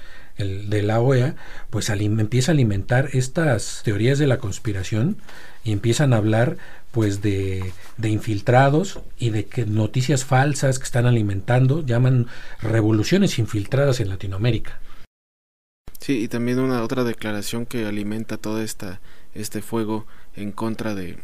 de 0.44 0.82
la 0.82 1.00
OEA, 1.00 1.36
pues 1.70 1.88
empieza 1.90 2.52
a 2.52 2.54
alimentar 2.54 3.08
estas 3.12 3.82
teorías 3.84 4.18
de 4.18 4.26
la 4.26 4.38
conspiración 4.38 5.16
y 5.64 5.72
empiezan 5.72 6.12
a 6.12 6.16
hablar 6.16 6.56
pues 6.90 7.22
de, 7.22 7.72
de, 7.96 8.08
infiltrados 8.10 9.00
y 9.18 9.30
de 9.30 9.46
que 9.46 9.64
noticias 9.64 10.24
falsas 10.24 10.78
que 10.78 10.84
están 10.84 11.06
alimentando, 11.06 11.84
llaman 11.84 12.26
revoluciones 12.60 13.38
infiltradas 13.38 14.00
en 14.00 14.10
Latinoamérica. 14.10 14.78
Sí, 15.98 16.24
y 16.24 16.28
también 16.28 16.58
una 16.58 16.82
otra 16.82 17.04
declaración 17.04 17.64
que 17.64 17.86
alimenta 17.86 18.36
todo 18.36 18.60
esta, 18.60 19.00
este 19.34 19.62
fuego 19.62 20.06
en 20.34 20.52
contra 20.52 20.94
de, 20.94 21.16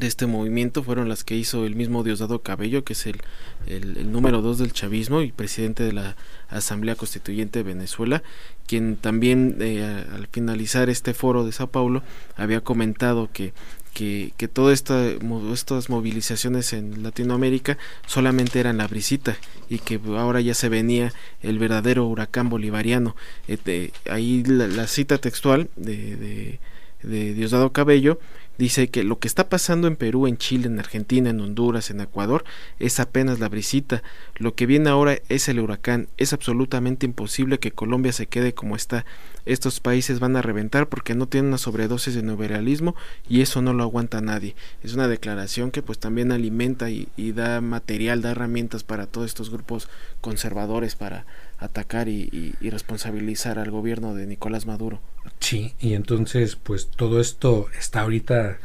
de 0.00 0.06
este 0.06 0.26
movimiento 0.26 0.82
fueron 0.82 1.08
las 1.08 1.24
que 1.24 1.36
hizo 1.36 1.66
el 1.66 1.74
mismo 1.74 2.02
Diosdado 2.02 2.42
Cabello, 2.42 2.84
que 2.84 2.92
es 2.92 3.06
el, 3.06 3.20
el, 3.66 4.10
número 4.12 4.42
dos 4.42 4.58
del 4.58 4.72
chavismo 4.72 5.22
y 5.22 5.32
presidente 5.32 5.82
de 5.82 5.92
la 5.92 6.16
Asamblea 6.48 6.94
Constituyente 6.94 7.60
de 7.60 7.62
Venezuela, 7.62 8.22
quien 8.66 8.96
también 8.96 9.56
eh, 9.60 10.04
al 10.14 10.28
finalizar 10.28 10.90
este 10.90 11.14
foro 11.14 11.44
de 11.44 11.52
Sao 11.52 11.68
Paulo 11.68 12.02
había 12.36 12.60
comentado 12.60 13.30
que 13.32 13.52
que, 13.94 14.32
que 14.36 14.46
todas 14.46 14.74
esta, 14.74 15.08
estas 15.52 15.90
movilizaciones 15.90 16.72
en 16.72 17.02
Latinoamérica 17.02 17.78
solamente 18.06 18.60
eran 18.60 18.76
la 18.76 18.86
brisita 18.86 19.36
y 19.68 19.80
que 19.80 19.98
ahora 20.16 20.40
ya 20.40 20.54
se 20.54 20.68
venía 20.68 21.12
el 21.42 21.58
verdadero 21.58 22.06
huracán 22.06 22.48
bolivariano. 22.48 23.16
Eh, 23.48 23.90
ahí 24.08 24.44
la, 24.44 24.86
cita 24.86 25.18
textual 25.18 25.68
de, 25.74 26.60
de 27.02 27.34
Diosdado 27.34 27.72
Cabello 27.72 28.20
Dice 28.58 28.88
que 28.88 29.04
lo 29.04 29.20
que 29.20 29.28
está 29.28 29.48
pasando 29.48 29.86
en 29.86 29.94
Perú, 29.94 30.26
en 30.26 30.36
Chile, 30.36 30.66
en 30.66 30.80
Argentina, 30.80 31.30
en 31.30 31.40
Honduras, 31.40 31.90
en 31.90 32.00
Ecuador, 32.00 32.44
es 32.80 32.98
apenas 32.98 33.38
la 33.38 33.48
brisita. 33.48 34.02
Lo 34.34 34.56
que 34.56 34.66
viene 34.66 34.90
ahora 34.90 35.18
es 35.28 35.48
el 35.48 35.60
huracán. 35.60 36.08
Es 36.16 36.32
absolutamente 36.32 37.06
imposible 37.06 37.60
que 37.60 37.70
Colombia 37.70 38.12
se 38.12 38.26
quede 38.26 38.54
como 38.54 38.74
está. 38.74 39.06
Estos 39.46 39.78
países 39.78 40.18
van 40.18 40.36
a 40.36 40.42
reventar 40.42 40.88
porque 40.88 41.14
no 41.14 41.28
tienen 41.28 41.50
una 41.50 41.58
sobredosis 41.58 42.16
de 42.16 42.24
neoliberalismo 42.24 42.96
y 43.28 43.42
eso 43.42 43.62
no 43.62 43.72
lo 43.72 43.84
aguanta 43.84 44.20
nadie. 44.20 44.56
Es 44.82 44.92
una 44.92 45.06
declaración 45.06 45.70
que 45.70 45.82
pues 45.82 46.00
también 46.00 46.32
alimenta 46.32 46.90
y, 46.90 47.06
y 47.16 47.30
da 47.30 47.60
material, 47.60 48.22
da 48.22 48.32
herramientas 48.32 48.82
para 48.82 49.06
todos 49.06 49.28
estos 49.28 49.50
grupos 49.50 49.88
conservadores 50.20 50.96
para 50.96 51.26
atacar 51.58 52.08
y, 52.08 52.54
responsabilizar 52.60 53.58
al 53.58 53.70
gobierno 53.70 54.14
de 54.14 54.26
Nicolás 54.26 54.66
Maduro. 54.66 55.00
Sí, 55.40 55.74
y 55.80 55.94
entonces 55.94 56.56
pues 56.56 56.88
todo 56.88 57.20
esto 57.20 57.66
está 57.78 58.00
ahorita 58.02 58.58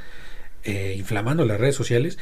eh, 0.63 0.95
inflamando 0.97 1.45
las 1.45 1.59
redes 1.59 1.75
sociales 1.75 2.17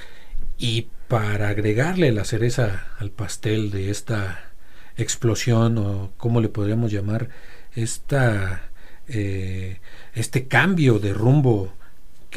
y 0.57 0.87
para 1.07 1.49
agregarle 1.49 2.11
la 2.11 2.23
cereza 2.23 2.87
al 2.99 3.11
pastel 3.11 3.71
de 3.71 3.89
esta 3.89 4.51
explosión 4.97 5.77
o 5.77 6.11
cómo 6.17 6.39
le 6.39 6.49
podríamos 6.49 6.91
llamar 6.91 7.29
esta 7.75 8.63
eh, 9.07 9.79
este 10.13 10.47
cambio 10.47 10.99
de 10.99 11.13
rumbo 11.13 11.73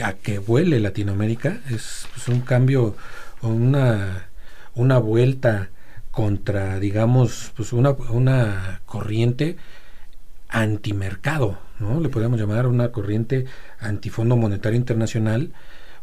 a 0.02 0.14
que 0.14 0.38
vuele 0.38 0.80
Latinoamérica 0.80 1.60
es, 1.70 2.08
es 2.16 2.28
un 2.28 2.40
cambio 2.40 2.96
una 3.42 4.28
una 4.74 4.98
vuelta 4.98 5.70
contra, 6.14 6.78
digamos, 6.78 7.52
pues 7.56 7.72
una, 7.72 7.90
una 7.90 8.82
corriente 8.86 9.56
antimercado, 10.48 11.58
¿no? 11.80 11.98
Le 11.98 12.08
podemos 12.08 12.38
llamar 12.38 12.68
una 12.68 12.92
corriente 12.92 13.46
antifondo 13.80 14.36
monetario 14.36 14.78
internacional, 14.78 15.52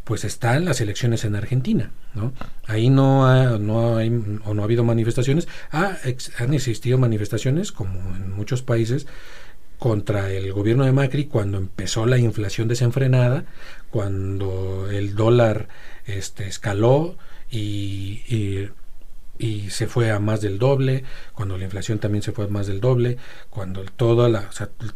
pues 0.04 0.26
están 0.26 0.66
las 0.66 0.82
elecciones 0.82 1.24
en 1.24 1.38
Argentina, 1.38 1.92
¿no? 2.14 2.34
Ahí 2.68 2.90
no 2.90 3.26
ha, 3.26 3.58
no 3.58 3.96
hay, 3.96 4.10
o 4.44 4.54
no 4.54 4.62
ha 4.62 4.66
habido 4.66 4.84
manifestaciones, 4.84 5.48
ha, 5.72 5.98
han 6.40 6.54
existido 6.54 6.98
manifestaciones, 6.98 7.72
como 7.72 8.14
en 8.14 8.32
muchos 8.32 8.64
países, 8.64 9.08
contra 9.80 10.30
el 10.30 10.52
gobierno 10.52 10.84
de 10.84 10.92
Macri 10.92 11.26
cuando 11.26 11.58
empezó 11.58 12.06
la 12.06 12.18
inflación 12.18 12.68
desenfrenada, 12.68 13.46
cuando 13.90 14.92
el 14.92 15.16
dólar 15.16 15.70
este, 16.06 16.48
escaló 16.48 17.18
y 17.50 18.68
y 19.42 19.72
se 19.72 19.88
fue 19.88 20.12
a 20.12 20.20
más 20.20 20.40
del 20.42 20.60
doble, 20.60 21.04
cuando 21.34 21.58
la 21.58 21.64
inflación 21.64 21.98
también 21.98 22.22
se 22.22 22.32
fue 22.32 22.46
a 22.46 22.48
más 22.48 22.68
del 22.68 22.80
doble, 22.80 23.18
cuando 23.50 23.84
toda 23.84 24.30
la, 24.30 24.52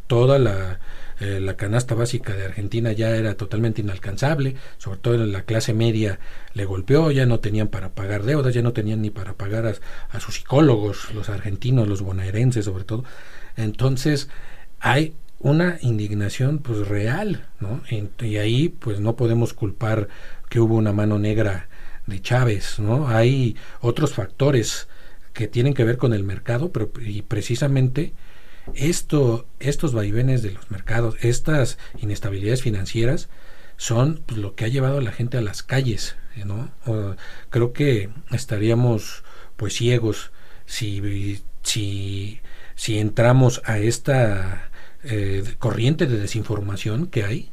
toda 0.06 0.38
la, 0.38 0.80
eh, 1.20 1.40
la 1.40 1.58
canasta 1.58 1.96
básica 1.96 2.36
de 2.36 2.46
Argentina 2.46 2.92
ya 2.92 3.10
era 3.16 3.34
totalmente 3.34 3.82
inalcanzable, 3.82 4.56
sobre 4.78 5.00
todo 5.00 5.18
la 5.26 5.42
clase 5.42 5.74
media 5.74 6.20
le 6.54 6.66
golpeó, 6.66 7.10
ya 7.10 7.26
no 7.26 7.40
tenían 7.40 7.70
para 7.70 7.96
pagar 7.96 8.22
deudas, 8.22 8.54
ya 8.54 8.62
no 8.62 8.72
tenían 8.72 9.02
ni 9.02 9.10
para 9.10 9.34
pagar 9.34 9.66
a, 10.12 10.20
sus 10.20 10.36
psicólogos, 10.36 11.12
los 11.16 11.30
argentinos, 11.30 11.88
los 11.88 12.04
bonaerenses 12.04 12.66
sobre 12.66 12.84
todo. 12.84 13.04
Entonces 13.58 14.30
hay 14.80 15.16
una 15.40 15.80
indignación 15.82 16.60
pues 16.60 16.88
real, 16.88 17.48
¿no? 17.60 17.82
y 17.90 18.38
ahí 18.38 18.70
pues 18.70 19.00
no 19.00 19.16
podemos 19.16 19.56
culpar 19.56 20.08
que 20.50 20.60
hubo 20.60 20.76
una 20.76 20.94
mano 20.94 21.18
negra 21.18 21.68
de 22.08 22.22
Chávez, 22.22 22.80
¿no? 22.80 23.08
Hay 23.08 23.56
otros 23.82 24.14
factores 24.14 24.88
que 25.34 25.48
tienen 25.48 25.74
que 25.74 25.84
ver 25.84 25.98
con 25.98 26.14
el 26.14 26.24
mercado, 26.24 26.72
pero 26.72 26.92
y 27.02 27.22
precisamente 27.22 28.14
esto, 28.74 29.48
estos 29.60 29.94
vaivenes 29.94 30.42
de 30.42 30.52
los 30.52 30.72
mercados, 30.72 31.16
estas 31.22 31.78
inestabilidades 32.00 32.62
financieras, 32.62 33.30
son 33.78 34.24
pues, 34.26 34.40
lo 34.40 34.56
que 34.56 34.66
ha 34.66 34.70
llevado 34.70 35.00
a 35.00 35.02
la 35.02 35.12
gente 35.12 35.38
a 35.38 35.42
las 35.42 35.62
calles, 35.62 36.16
¿no? 36.46 36.70
creo 37.50 37.74
que 37.74 38.10
estaríamos 38.32 39.24
pues 39.56 39.74
ciegos 39.74 40.32
si, 40.66 41.42
si, 41.64 42.42
si 42.76 43.00
entramos 43.00 43.62
a 43.66 43.80
esta 43.80 44.70
eh, 45.04 45.44
corriente 45.60 46.08
de 46.08 46.20
desinformación 46.20 47.08
que 47.08 47.24
hay, 47.24 47.52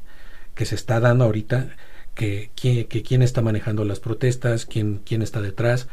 que 0.54 0.64
se 0.64 0.74
está 0.74 1.00
dando 1.00 1.24
ahorita 1.24 1.76
que, 2.14 2.50
quién 2.54 3.22
está 3.22 3.42
manejando 3.42 3.84
las 3.84 4.00
protestas, 4.00 4.66
quién, 4.66 5.00
quién 5.04 5.22
está 5.22 5.40
detrás, 5.40 5.88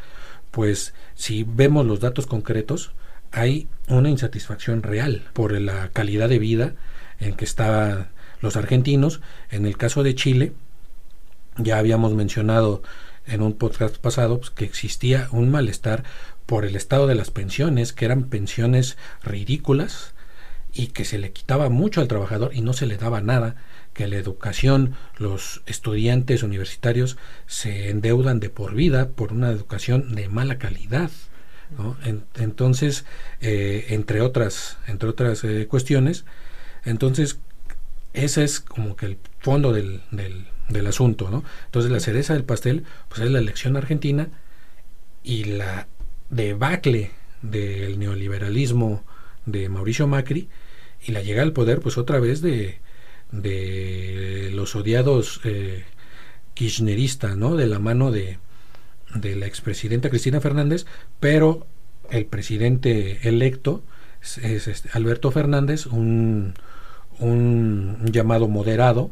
pues 0.50 0.94
si 1.14 1.44
vemos 1.44 1.86
los 1.86 2.00
datos 2.00 2.26
concretos, 2.26 2.92
hay 3.32 3.68
una 3.88 4.10
insatisfacción 4.10 4.82
real 4.82 5.28
por 5.32 5.58
la 5.58 5.90
calidad 5.90 6.28
de 6.28 6.38
vida 6.38 6.74
en 7.20 7.34
que 7.34 7.44
están 7.44 8.08
los 8.40 8.56
argentinos. 8.56 9.20
En 9.50 9.66
el 9.66 9.76
caso 9.76 10.02
de 10.02 10.14
Chile, 10.14 10.52
ya 11.56 11.78
habíamos 11.78 12.14
mencionado 12.14 12.82
en 13.26 13.42
un 13.42 13.52
podcast 13.52 13.96
pasado 13.98 14.38
pues, 14.38 14.50
que 14.50 14.64
existía 14.64 15.28
un 15.30 15.50
malestar 15.50 16.04
por 16.46 16.64
el 16.64 16.74
estado 16.74 17.06
de 17.06 17.14
las 17.14 17.30
pensiones, 17.30 17.92
que 17.92 18.04
eran 18.04 18.24
pensiones 18.24 18.96
ridículas 19.22 20.14
y 20.72 20.88
que 20.88 21.04
se 21.04 21.18
le 21.18 21.32
quitaba 21.32 21.68
mucho 21.68 22.00
al 22.00 22.08
trabajador 22.08 22.52
y 22.54 22.60
no 22.60 22.72
se 22.72 22.86
le 22.86 22.96
daba 22.96 23.20
nada 23.20 23.56
que 24.00 24.08
la 24.08 24.16
educación, 24.16 24.94
los 25.18 25.60
estudiantes 25.66 26.42
universitarios 26.42 27.18
se 27.46 27.90
endeudan 27.90 28.40
de 28.40 28.48
por 28.48 28.74
vida 28.74 29.10
por 29.10 29.30
una 29.30 29.50
educación 29.50 30.14
de 30.14 30.26
mala 30.30 30.56
calidad. 30.56 31.10
entonces, 32.36 33.04
eh, 33.42 33.88
entre 33.90 34.22
otras, 34.22 34.78
entre 34.86 35.10
otras 35.10 35.44
eh, 35.44 35.66
cuestiones, 35.68 36.24
entonces 36.86 37.40
ese 38.14 38.42
es 38.42 38.60
como 38.60 38.96
que 38.96 39.04
el 39.04 39.18
fondo 39.40 39.70
del, 39.74 40.00
del, 40.10 40.46
del, 40.70 40.86
asunto, 40.86 41.28
¿no? 41.30 41.44
Entonces 41.66 41.92
la 41.92 42.00
cereza 42.00 42.32
del 42.32 42.44
pastel, 42.44 42.84
pues 43.10 43.20
es 43.20 43.30
la 43.30 43.38
elección 43.38 43.76
argentina 43.76 44.28
y 45.22 45.44
la 45.44 45.88
debacle 46.30 47.10
del 47.42 47.98
neoliberalismo 47.98 49.04
de 49.44 49.68
Mauricio 49.68 50.06
Macri 50.06 50.48
y 51.02 51.12
la 51.12 51.20
llegada 51.20 51.42
al 51.42 51.52
poder 51.52 51.80
pues 51.80 51.98
otra 51.98 52.18
vez 52.18 52.40
de, 52.40 52.80
de 53.32 54.50
los 54.52 54.74
odiados 54.74 55.40
eh, 55.44 55.84
kirchneristas, 56.54 57.36
¿no? 57.36 57.56
De 57.56 57.66
la 57.66 57.78
mano 57.78 58.10
de, 58.10 58.38
de 59.14 59.36
la 59.36 59.46
expresidenta 59.46 60.10
Cristina 60.10 60.40
Fernández, 60.40 60.86
pero 61.20 61.66
el 62.10 62.26
presidente 62.26 63.28
electo 63.28 63.82
es, 64.20 64.38
este, 64.38 64.90
Alberto 64.92 65.30
Fernández, 65.30 65.86
un, 65.86 66.54
un, 67.18 68.06
llamado 68.12 68.48
moderado, 68.48 69.10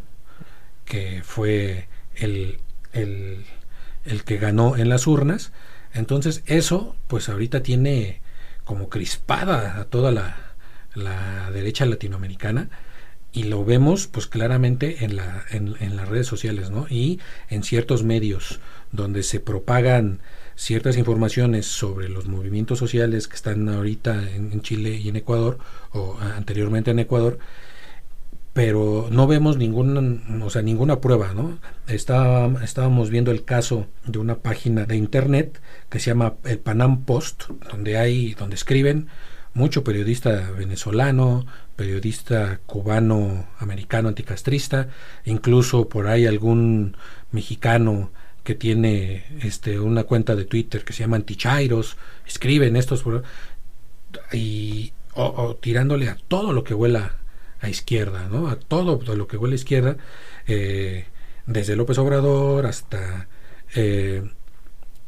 que 0.85 1.23
fue 1.25 1.89
el, 2.15 2.59
el, 2.93 3.45
el 4.05 4.25
que 4.25 4.39
ganó 4.39 4.77
en 4.77 4.89
las 4.89 5.07
urnas. 5.07 5.53
Entonces 5.95 6.43
eso, 6.47 6.97
pues 7.07 7.29
ahorita 7.29 7.63
tiene 7.63 8.21
como 8.65 8.89
crispada 8.89 9.81
a 9.81 9.85
toda 9.85 10.13
la, 10.13 10.37
la 10.95 11.51
derecha 11.51 11.87
latinoamericana 11.87 12.69
y 13.33 13.45
lo 13.45 13.65
vemos 13.65 14.07
pues 14.07 14.27
claramente 14.27 15.05
en, 15.05 15.17
la, 15.17 15.45
en, 15.51 15.75
en, 15.81 15.97
las 15.97 16.09
redes 16.09 16.27
sociales 16.27 16.71
¿no? 16.71 16.87
y 16.89 17.21
en 17.51 17.63
ciertos 17.63 18.03
medios 18.03 18.61
donde 18.91 19.23
se 19.23 19.39
propagan 19.39 20.21
ciertas 20.57 20.97
informaciones 20.97 21.67
sobre 21.67 22.09
los 22.09 22.27
movimientos 22.27 22.79
sociales 22.79 23.29
que 23.29 23.37
están 23.37 23.69
ahorita 23.69 24.31
en, 24.31 24.61
Chile 24.63 24.97
y 24.97 25.09
en 25.09 25.17
Ecuador 25.17 25.59
o 25.93 26.19
anteriormente 26.19 26.91
en 26.91 26.99
Ecuador 26.99 27.39
pero 28.55 29.07
no 29.13 29.29
vemos 29.29 29.57
ninguna, 29.57 30.21
o 30.45 30.51
sea, 30.51 30.63
ninguna 30.63 31.01
prueba, 31.01 31.33
¿no? 31.33 31.59
estábamos 31.87 33.09
viendo 33.09 33.31
el 33.31 33.45
caso 33.45 33.87
de 34.05 34.19
una 34.19 34.39
página 34.39 34.85
de 34.85 34.97
internet 34.97 35.61
que 35.89 36.01
se 36.01 36.07
llama 36.07 36.35
el 36.45 36.59
Panam 36.59 37.05
Post, 37.05 37.45
donde 37.71 37.99
hay, 37.99 38.35
donde 38.35 38.57
escriben 38.57 39.07
mucho 39.55 39.85
periodista 39.85 40.51
venezolano, 40.53 41.47
periodista 41.77 42.61
cubano, 42.67 43.47
americano, 43.59 44.09
anticastrista, 44.09 44.89
incluso 45.25 45.89
por 45.89 46.07
ahí 46.07 46.27
algún 46.27 46.97
mexicano 47.33 48.11
que 48.45 48.55
tiene 48.55 49.25
este 49.43 49.79
una 49.79 50.05
cuenta 50.05 50.35
de 50.35 50.45
Twitter 50.45 50.85
que 50.85 50.93
se 50.93 51.01
llama 51.01 51.17
Antichairos, 51.17 51.97
escriben 52.27 52.77
estos 52.77 53.05
y 54.33 54.93
o, 55.15 55.57
tirándole 55.61 56.09
a 56.09 56.17
todo 56.29 56.53
lo 56.53 56.65
que 56.65 56.75
huela 56.75 57.17
a 57.61 57.69
izquierda, 57.69 58.29
¿no? 58.31 58.49
A 58.49 58.57
todo 58.57 59.01
lo 59.17 59.27
que 59.27 59.37
huele 59.37 59.55
a 59.55 59.57
izquierda, 59.57 59.97
eh, 60.47 61.07
desde 61.47 61.77
López 61.77 61.99
Obrador 61.99 62.67
hasta 62.67 63.29
eh, 63.75 64.23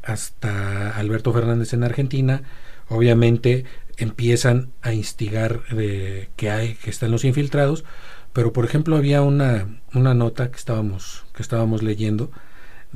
hasta 0.03 0.91
Alberto 0.97 1.33
Fernández 1.33 1.73
en 1.73 1.85
Argentina, 1.85 2.43
obviamente 2.89 3.65
empiezan 4.01 4.73
a 4.83 4.93
instigar 4.93 5.67
de 5.69 6.31
que 6.37 6.51
hay 6.51 6.75
que 6.75 6.91
están 6.91 7.11
los 7.11 7.25
infiltrados, 7.25 7.85
pero 8.33 8.53
por 8.53 8.65
ejemplo 8.65 8.97
había 8.97 9.23
una, 9.23 9.81
una 9.95 10.15
nota 10.15 10.51
que 10.51 10.57
estábamos 10.57 11.25
que 11.35 11.43
estábamos 11.43 11.83
leyendo 11.83 12.31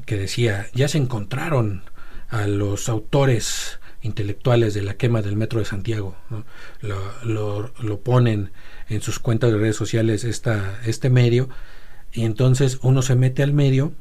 que 0.07 0.17
decía 0.17 0.67
ya 0.75 0.89
se 0.89 0.99
encontraron 0.99 1.83
a 2.29 2.47
los 2.47 2.89
autores 2.89 3.79
intelectuales 4.03 4.75
de 4.75 4.83
la 4.83 4.95
quema 4.95 5.23
del 5.23 5.37
metro 5.37 5.61
de 5.61 5.65
Santiago 5.65 6.17
lo, 7.23 7.73
lo, 7.81 8.01
ponen 8.01 8.51
en 8.89 9.01
sus 9.01 9.19
cuentas 9.19 9.51
de 9.51 9.59
redes 9.59 9.77
sociales 9.77 10.25
esta, 10.25 10.81
este 10.85 11.11
medio 11.11 11.49
y 12.13 12.25
entonces 12.25 12.79
uno 12.83 13.03
se 13.03 13.15
mete 13.15 13.43
al 13.43 13.53
medio 13.53 13.93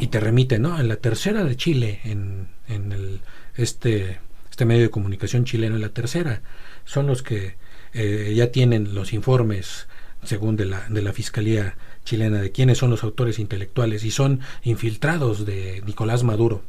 y 0.00 0.08
te 0.08 0.20
remite 0.20 0.58
no 0.58 0.78
en 0.78 0.88
la 0.88 0.96
tercera 0.96 1.44
de 1.44 1.56
Chile 1.56 2.00
en, 2.04 2.48
en 2.68 2.92
el, 2.92 3.20
este 3.56 4.20
este 4.52 4.66
medio 4.66 4.82
de 4.82 4.90
comunicación 4.90 5.46
chileno, 5.46 5.78
la 5.78 5.88
tercera, 5.88 6.42
son 6.84 7.06
los 7.06 7.22
que 7.22 7.56
eh, 7.94 8.34
ya 8.36 8.52
tienen 8.52 8.94
los 8.94 9.14
informes, 9.14 9.88
según 10.24 10.56
de 10.56 10.66
la, 10.66 10.86
de 10.90 11.00
la 11.00 11.14
Fiscalía 11.14 11.74
chilena, 12.04 12.42
de 12.42 12.52
quiénes 12.52 12.76
son 12.76 12.90
los 12.90 13.02
autores 13.02 13.38
intelectuales 13.38 14.04
y 14.04 14.10
son 14.10 14.40
infiltrados 14.62 15.46
de 15.46 15.82
Nicolás 15.86 16.22
Maduro. 16.22 16.62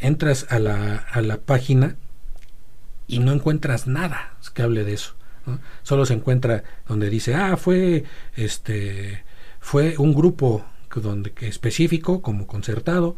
Entras 0.00 0.48
a 0.50 0.58
la, 0.58 0.96
a 0.96 1.22
la 1.22 1.36
página 1.36 1.94
y 3.06 3.20
no 3.20 3.30
encuentras 3.30 3.86
nada 3.86 4.36
que 4.52 4.62
hable 4.62 4.82
de 4.82 4.94
eso. 4.94 5.14
Solo 5.84 6.04
se 6.04 6.14
encuentra 6.14 6.64
donde 6.88 7.10
dice, 7.10 7.36
ah, 7.36 7.56
fue 7.56 8.02
este 8.34 9.22
fue 9.60 9.94
un 9.98 10.14
grupo 10.14 10.66
donde, 10.96 11.32
específico, 11.42 12.22
como 12.22 12.48
concertado, 12.48 13.14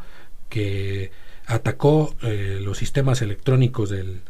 que 0.50 1.12
atacó 1.46 2.14
eh, 2.22 2.60
los 2.62 2.78
sistemas 2.78 3.22
electrónicos 3.22 3.90
del, 3.90 4.20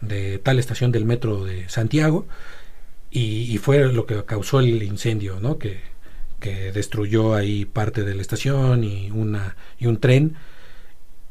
de 0.00 0.38
tal 0.38 0.58
estación 0.58 0.92
del 0.92 1.04
metro 1.04 1.44
de 1.44 1.68
Santiago 1.68 2.26
y, 3.10 3.58
fue 3.58 3.92
lo 3.92 4.06
que 4.06 4.24
causó 4.24 4.60
el 4.60 4.82
incendio, 4.82 5.38
¿no? 5.38 5.58
Que, 5.58 5.80
que, 6.40 6.72
destruyó 6.72 7.34
ahí 7.34 7.66
parte 7.66 8.04
de 8.04 8.14
la 8.14 8.22
estación 8.22 8.84
y, 8.84 9.10
una, 9.10 9.56
y 9.78 9.86
un 9.86 9.98
tren. 9.98 10.36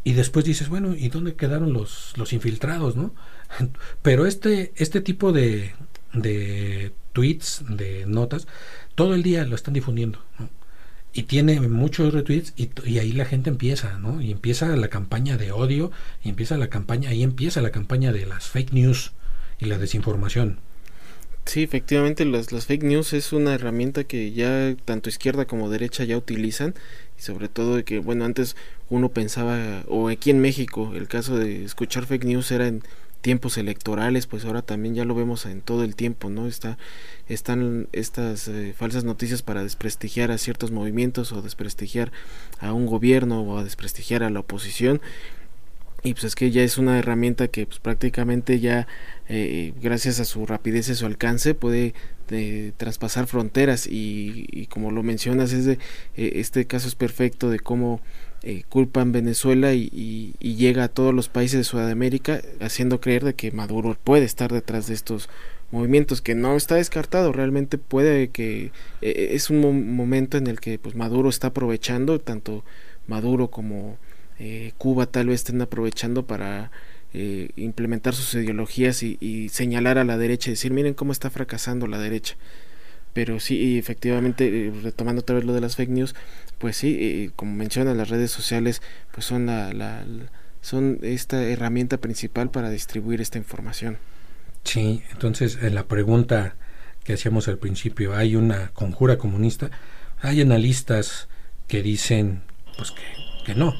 Y 0.03 0.13
después 0.13 0.45
dices, 0.45 0.69
bueno, 0.69 0.95
¿y 0.95 1.09
dónde 1.09 1.35
quedaron 1.35 1.73
los, 1.73 2.13
los 2.17 2.33
infiltrados, 2.33 2.95
no? 2.95 3.15
Pero 4.03 4.27
este, 4.27 4.73
este 4.75 5.01
tipo 5.01 5.31
de, 5.31 5.73
de 6.13 6.93
tweets, 7.13 7.63
de 7.67 8.05
notas, 8.05 8.47
todo 8.93 9.15
el 9.15 9.23
día 9.23 9.43
lo 9.45 9.55
están 9.55 9.73
difundiendo. 9.73 10.19
¿no? 10.37 10.49
Y 11.13 11.23
tiene 11.23 11.59
muchos 11.59 12.13
retweets 12.13 12.53
y, 12.55 12.97
ahí 12.99 13.11
la 13.11 13.25
gente 13.25 13.49
empieza, 13.49 13.99
¿no? 13.99 14.21
Y 14.21 14.31
empieza 14.31 14.75
la 14.75 14.87
campaña 14.87 15.37
de 15.37 15.51
odio, 15.51 15.91
y 16.23 16.29
empieza 16.29 16.57
la 16.57 16.69
campaña, 16.69 17.09
ahí 17.09 17.23
empieza 17.23 17.61
la 17.61 17.71
campaña 17.71 18.11
de 18.11 18.25
las 18.25 18.47
fake 18.47 18.71
news 18.73 19.11
y 19.59 19.65
la 19.65 19.77
desinformación. 19.77 20.59
Sí, 21.45 21.63
efectivamente 21.63 22.23
las, 22.23 22.51
las 22.51 22.65
fake 22.67 22.83
news 22.83 23.13
es 23.13 23.33
una 23.33 23.55
herramienta 23.55 24.03
que 24.03 24.31
ya 24.31 24.75
tanto 24.85 25.09
izquierda 25.09 25.45
como 25.45 25.69
derecha 25.69 26.03
ya 26.03 26.15
utilizan 26.15 26.75
y 27.17 27.21
sobre 27.21 27.49
todo 27.49 27.75
de 27.75 27.83
que, 27.83 27.99
bueno, 27.99 28.25
antes 28.25 28.55
uno 28.89 29.09
pensaba, 29.09 29.83
o 29.87 30.07
aquí 30.07 30.29
en 30.29 30.39
México, 30.39 30.93
el 30.95 31.07
caso 31.07 31.37
de 31.37 31.65
escuchar 31.65 32.05
fake 32.05 32.25
news 32.25 32.51
era 32.51 32.67
en 32.67 32.83
tiempos 33.21 33.57
electorales, 33.57 34.27
pues 34.27 34.45
ahora 34.45 34.61
también 34.61 34.95
ya 34.95 35.05
lo 35.05 35.15
vemos 35.15 35.45
en 35.45 35.61
todo 35.61 35.83
el 35.83 35.95
tiempo, 35.95 36.29
¿no? 36.29 36.47
Está, 36.47 36.77
están 37.27 37.87
estas 37.91 38.47
eh, 38.47 38.73
falsas 38.75 39.03
noticias 39.03 39.41
para 39.41 39.63
desprestigiar 39.63 40.31
a 40.31 40.37
ciertos 40.37 40.71
movimientos 40.71 41.31
o 41.31 41.41
desprestigiar 41.41 42.11
a 42.59 42.73
un 42.73 42.85
gobierno 42.85 43.41
o 43.41 43.57
a 43.57 43.63
desprestigiar 43.63 44.23
a 44.23 44.29
la 44.29 44.41
oposición. 44.41 45.01
Y 46.03 46.13
pues 46.13 46.23
es 46.23 46.35
que 46.35 46.49
ya 46.49 46.63
es 46.63 46.79
una 46.79 46.97
herramienta 46.97 47.47
que 47.47 47.67
pues 47.67 47.79
prácticamente 47.79 48.59
ya 48.59 48.87
eh, 49.29 49.73
gracias 49.79 50.19
a 50.19 50.25
su 50.25 50.47
rapidez 50.47 50.89
y 50.89 50.95
su 50.95 51.05
alcance 51.05 51.53
puede 51.53 51.93
eh, 52.31 52.71
traspasar 52.77 53.27
fronteras 53.27 53.87
y, 53.87 54.67
como 54.71 54.89
lo 54.89 55.03
mencionas 55.03 55.53
es 55.53 55.65
de, 55.65 55.77
este 56.15 56.65
caso 56.65 56.87
es 56.87 56.95
perfecto 56.95 57.51
de 57.51 57.59
cómo 57.59 58.01
eh, 58.43 58.63
culpan 58.69 59.11
Venezuela 59.11 59.75
y, 59.75 60.33
llega 60.39 60.85
a 60.85 60.87
todos 60.87 61.13
los 61.13 61.29
países 61.29 61.59
de 61.59 61.63
Sudamérica 61.63 62.41
haciendo 62.59 62.99
creer 62.99 63.23
de 63.23 63.35
que 63.35 63.51
Maduro 63.51 63.95
puede 64.03 64.25
estar 64.25 64.51
detrás 64.51 64.87
de 64.87 64.95
estos 64.95 65.29
movimientos 65.69 66.21
que 66.21 66.33
no 66.33 66.55
está 66.55 66.75
descartado 66.75 67.31
realmente 67.31 67.77
puede 67.77 68.29
que 68.29 68.71
eh, 69.01 69.29
es 69.33 69.51
un 69.51 69.95
momento 69.95 70.37
en 70.37 70.47
el 70.47 70.59
que 70.59 70.79
pues 70.79 70.95
Maduro 70.95 71.29
está 71.29 71.47
aprovechando 71.47 72.19
tanto 72.19 72.63
Maduro 73.05 73.49
como 73.49 73.97
eh, 74.39 74.73
Cuba 74.79 75.05
tal 75.05 75.27
vez 75.27 75.41
estén 75.41 75.61
aprovechando 75.61 76.25
para 76.25 76.71
implementar 77.57 78.13
sus 78.13 78.33
ideologías 78.35 79.03
y, 79.03 79.17
y, 79.19 79.49
señalar 79.49 79.97
a 79.97 80.05
la 80.05 80.17
derecha 80.17 80.49
y 80.49 80.53
decir 80.53 80.71
miren 80.71 80.93
cómo 80.93 81.11
está 81.11 81.29
fracasando 81.29 81.85
la 81.85 81.99
derecha 81.99 82.37
pero 83.13 83.39
sí 83.41 83.77
efectivamente 83.77 84.71
retomando 84.81 85.19
otra 85.19 85.35
vez 85.35 85.43
lo 85.43 85.53
de 85.53 85.59
las 85.59 85.75
fake 85.75 85.89
news 85.89 86.15
pues 86.61 86.77
sí, 86.77 86.95
eh, 87.01 87.31
como 87.35 87.55
menciona, 87.55 87.95
las 87.95 88.09
redes 88.09 88.29
sociales 88.29 88.83
pues 89.11 89.25
son, 89.25 89.47
la, 89.47 90.05
son 90.61 90.99
esta 91.01 91.43
herramienta 91.43 91.97
principal 91.97 92.51
para 92.51 92.69
distribuir 92.69 93.19
esta 93.19 93.39
información. 93.39 93.97
Sí, 94.63 95.01
entonces 95.11 95.57
en 95.63 95.73
la 95.73 95.87
pregunta 95.87 96.55
que 97.03 97.13
hacíamos 97.13 97.47
al 97.47 97.57
principio, 97.57 98.15
¿hay 98.15 98.35
una 98.35 98.69
conjura 98.69 99.17
comunista? 99.17 99.71
Hay 100.21 100.39
analistas 100.39 101.29
que 101.67 101.81
dicen 101.81 102.43
pues 102.77 102.91
que, 102.91 103.01
que 103.43 103.55
no, 103.55 103.73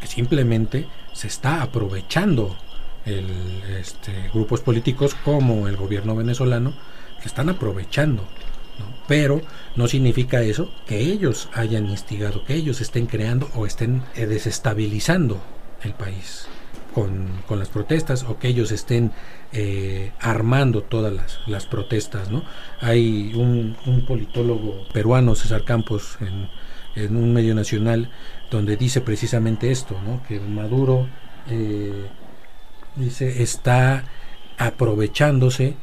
que 0.00 0.06
simplemente 0.06 0.86
se 1.12 1.26
está 1.26 1.60
aprovechando 1.60 2.56
el, 3.04 3.62
este, 3.78 4.30
grupos 4.32 4.62
políticos 4.62 5.14
como 5.22 5.68
el 5.68 5.76
gobierno 5.76 6.16
venezolano 6.16 6.74
que 7.20 7.28
están 7.28 7.50
aprovechando 7.50 8.26
pero 9.06 9.40
no 9.76 9.88
significa 9.88 10.42
eso 10.42 10.70
que 10.86 10.98
ellos 10.98 11.48
hayan 11.54 11.86
instigado, 11.86 12.44
que 12.44 12.54
ellos 12.54 12.80
estén 12.80 13.06
creando 13.06 13.48
o 13.54 13.66
estén 13.66 14.02
eh, 14.14 14.26
desestabilizando 14.26 15.40
el 15.82 15.94
país 15.94 16.48
con, 16.96 17.58
las 17.58 17.68
protestas 17.68 18.22
o 18.22 18.38
que 18.38 18.48
ellos 18.48 18.72
estén 18.72 19.12
eh, 19.52 20.12
armando 20.18 20.82
todas 20.82 21.38
las, 21.46 21.66
protestas. 21.66 22.30
¿no? 22.30 22.42
Hay 22.80 23.34
un, 23.34 23.76
politólogo 24.06 24.88
peruano, 24.94 25.34
César 25.34 25.64
Campos, 25.64 26.16
en, 26.20 27.14
un 27.14 27.34
medio 27.34 27.54
nacional, 27.54 28.10
donde 28.50 28.78
dice 28.78 29.02
precisamente 29.02 29.70
esto, 29.70 30.00
¿no? 30.06 30.22
que 30.26 30.40
Maduro 30.40 31.06
eh, 31.50 32.06
dice, 32.96 33.42
está 33.42 34.04
aprovechándose 34.56 35.76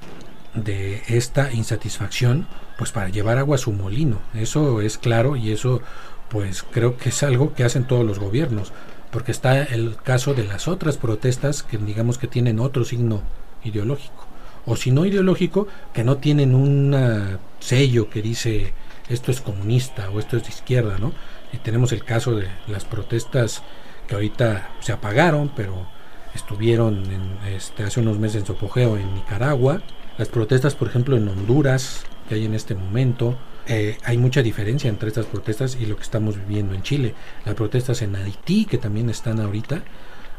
de 0.56 1.04
esta 1.08 1.54
insatisfacción 1.54 2.48
pues 2.78 2.92
para 2.92 3.10
llevar 3.10 3.38
agua 3.38 3.56
a 3.56 3.60
su 3.60 3.72
molino. 3.72 4.20
Eso 4.34 4.82
es 4.82 4.98
claro 4.98 5.36
y 5.36 5.52
eso 5.52 5.82
pues 6.30 6.64
creo 6.64 6.98
que 6.98 7.10
es 7.10 7.24
algo 7.24 7.54
que 7.54 7.64
hacen 7.64 7.86
todos 7.86 8.06
los 8.06 8.20
gobiernos, 8.20 8.74
porque 9.12 9.32
está 9.32 9.62
el 9.62 9.96
caso 9.98 10.34
de 10.34 10.44
las 10.44 10.68
otras 10.68 10.98
protestas 10.98 11.62
que 11.62 11.78
digamos 11.78 12.18
que 12.18 12.28
tienen 12.28 12.60
otro 12.60 12.86
signo 12.86 13.22
ideológico, 13.64 14.26
o 14.66 14.76
si 14.76 14.92
no 14.92 15.06
ideológico, 15.06 15.68
que 15.94 16.04
no 16.04 16.18
tienen 16.18 16.56
un 16.56 17.38
sello 17.60 18.10
que 18.10 18.22
dice 18.22 18.74
esto 19.10 19.32
es 19.32 19.42
comunista 19.42 20.10
o 20.10 20.20
esto 20.20 20.38
es 20.38 20.44
de 20.44 20.50
izquierda, 20.50 20.98
¿no? 20.98 21.14
Y 21.52 21.58
tenemos 21.58 21.92
el 21.92 22.04
caso 22.04 22.36
de 22.36 22.48
las 22.68 22.86
protestas 22.86 23.62
que 24.08 24.16
ahorita 24.16 24.72
se 24.80 24.92
apagaron, 24.92 25.52
pero 25.56 25.86
estuvieron 26.34 27.06
en, 27.12 27.54
este, 27.54 27.84
hace 27.84 28.00
unos 28.00 28.18
meses 28.18 28.42
en 28.42 28.46
su 28.48 28.54
apogeo 28.54 28.98
en 28.98 29.14
Nicaragua, 29.14 29.82
las 30.18 30.30
protestas, 30.30 30.76
por 30.76 30.88
ejemplo, 30.88 31.16
en 31.16 31.28
Honduras, 31.28 32.06
que 32.28 32.36
hay 32.36 32.46
en 32.46 32.54
este 32.54 32.76
momento, 32.76 33.38
eh, 33.68 33.98
hay 34.04 34.18
mucha 34.18 34.42
diferencia 34.42 34.90
entre 34.90 35.08
estas 35.08 35.26
protestas 35.26 35.78
y 35.80 35.86
lo 35.86 35.96
que 35.96 36.04
estamos 36.04 36.38
viviendo 36.38 36.74
en 36.74 36.84
Chile. 36.84 37.14
Las 37.46 37.56
protestas 37.56 38.02
en 38.02 38.16
Haití, 38.16 38.66
que 38.66 38.78
también 38.78 39.10
están 39.10 39.40
ahorita, 39.40 39.84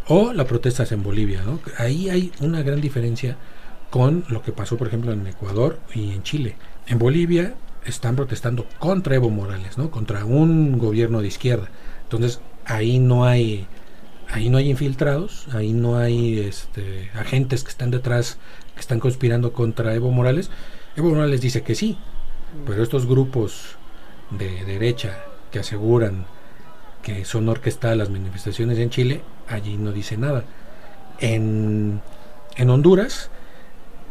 o 0.08 0.32
las 0.32 0.46
protestas 0.46 0.92
en 0.92 1.02
Bolivia. 1.02 1.42
Ahí 1.78 2.10
hay 2.10 2.32
una 2.40 2.62
gran 2.62 2.80
diferencia 2.80 3.36
con 3.90 4.24
lo 4.28 4.42
que 4.42 4.52
pasó, 4.52 4.76
por 4.76 4.88
ejemplo, 4.88 5.12
en 5.12 5.26
Ecuador 5.26 5.78
y 5.94 6.12
en 6.12 6.22
Chile. 6.22 6.56
En 6.86 6.98
Bolivia 6.98 7.54
están 7.86 8.16
protestando 8.16 8.66
contra 8.78 9.14
Evo 9.14 9.30
Morales, 9.30 9.78
¿no? 9.78 9.90
contra 9.90 10.24
un 10.24 10.78
gobierno 10.78 11.20
de 11.20 11.28
izquierda. 11.28 11.68
Entonces, 12.02 12.40
ahí 12.66 12.98
no 12.98 13.24
hay 13.24 13.66
ahí 14.30 14.48
no 14.48 14.58
hay 14.58 14.70
infiltrados, 14.70 15.46
ahí 15.52 15.72
no 15.72 15.96
hay 15.96 16.40
este, 16.40 17.10
agentes 17.14 17.62
que 17.62 17.70
están 17.70 17.90
detrás, 17.90 18.38
que 18.74 18.80
están 18.80 18.98
conspirando 18.98 19.52
contra 19.52 19.94
Evo 19.94 20.10
Morales. 20.10 20.50
Evo 20.96 21.10
Morales 21.10 21.40
dice 21.40 21.62
que 21.62 21.74
sí, 21.74 21.98
pero 22.66 22.82
estos 22.82 23.06
grupos 23.06 23.76
de 24.30 24.64
derecha 24.64 25.24
que 25.50 25.58
aseguran 25.58 26.26
que 27.02 27.24
son 27.24 27.48
orquestadas 27.48 27.98
las 27.98 28.10
manifestaciones 28.10 28.78
en 28.78 28.90
Chile, 28.90 29.22
allí 29.48 29.76
no 29.76 29.92
dice 29.92 30.16
nada. 30.16 30.44
En, 31.18 32.00
en 32.56 32.70
Honduras, 32.70 33.30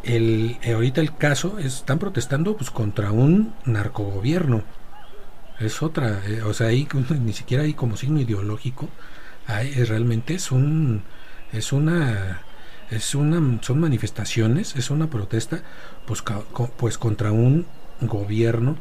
el, 0.03 0.57
eh, 0.61 0.73
ahorita 0.73 1.01
el 1.01 1.15
caso 1.15 1.57
están 1.57 1.97
protestando 1.97 2.55
pues 2.55 2.69
contra 2.69 3.11
un 3.11 3.53
narcogobierno. 3.65 4.63
Es 5.59 5.81
otra, 5.81 6.21
eh, 6.27 6.43
o 6.43 6.53
sea, 6.53 6.67
ahí 6.67 6.87
ni 7.21 7.33
siquiera 7.33 7.63
hay 7.63 7.73
como 7.73 7.97
signo 7.97 8.19
ideológico. 8.19 8.89
Hay, 9.47 9.73
realmente 9.85 10.35
es 10.35 10.51
un, 10.51 11.03
es 11.51 11.73
una, 11.73 12.41
es 12.95 13.15
una, 13.15 13.61
son 13.61 13.79
manifestaciones, 13.79 14.75
es 14.75 14.89
una 14.89 15.09
protesta, 15.09 15.61
pues, 16.05 16.23
pues 16.77 16.97
contra 16.97 17.31
un 17.31 17.65
gobierno 18.01 18.77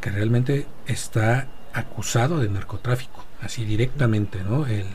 que 0.00 0.10
realmente 0.10 0.66
está 0.86 1.48
acusado 1.72 2.40
de 2.40 2.48
narcotráfico, 2.48 3.24
así 3.40 3.64
directamente, 3.64 4.42
¿no? 4.42 4.66
El, 4.66 4.86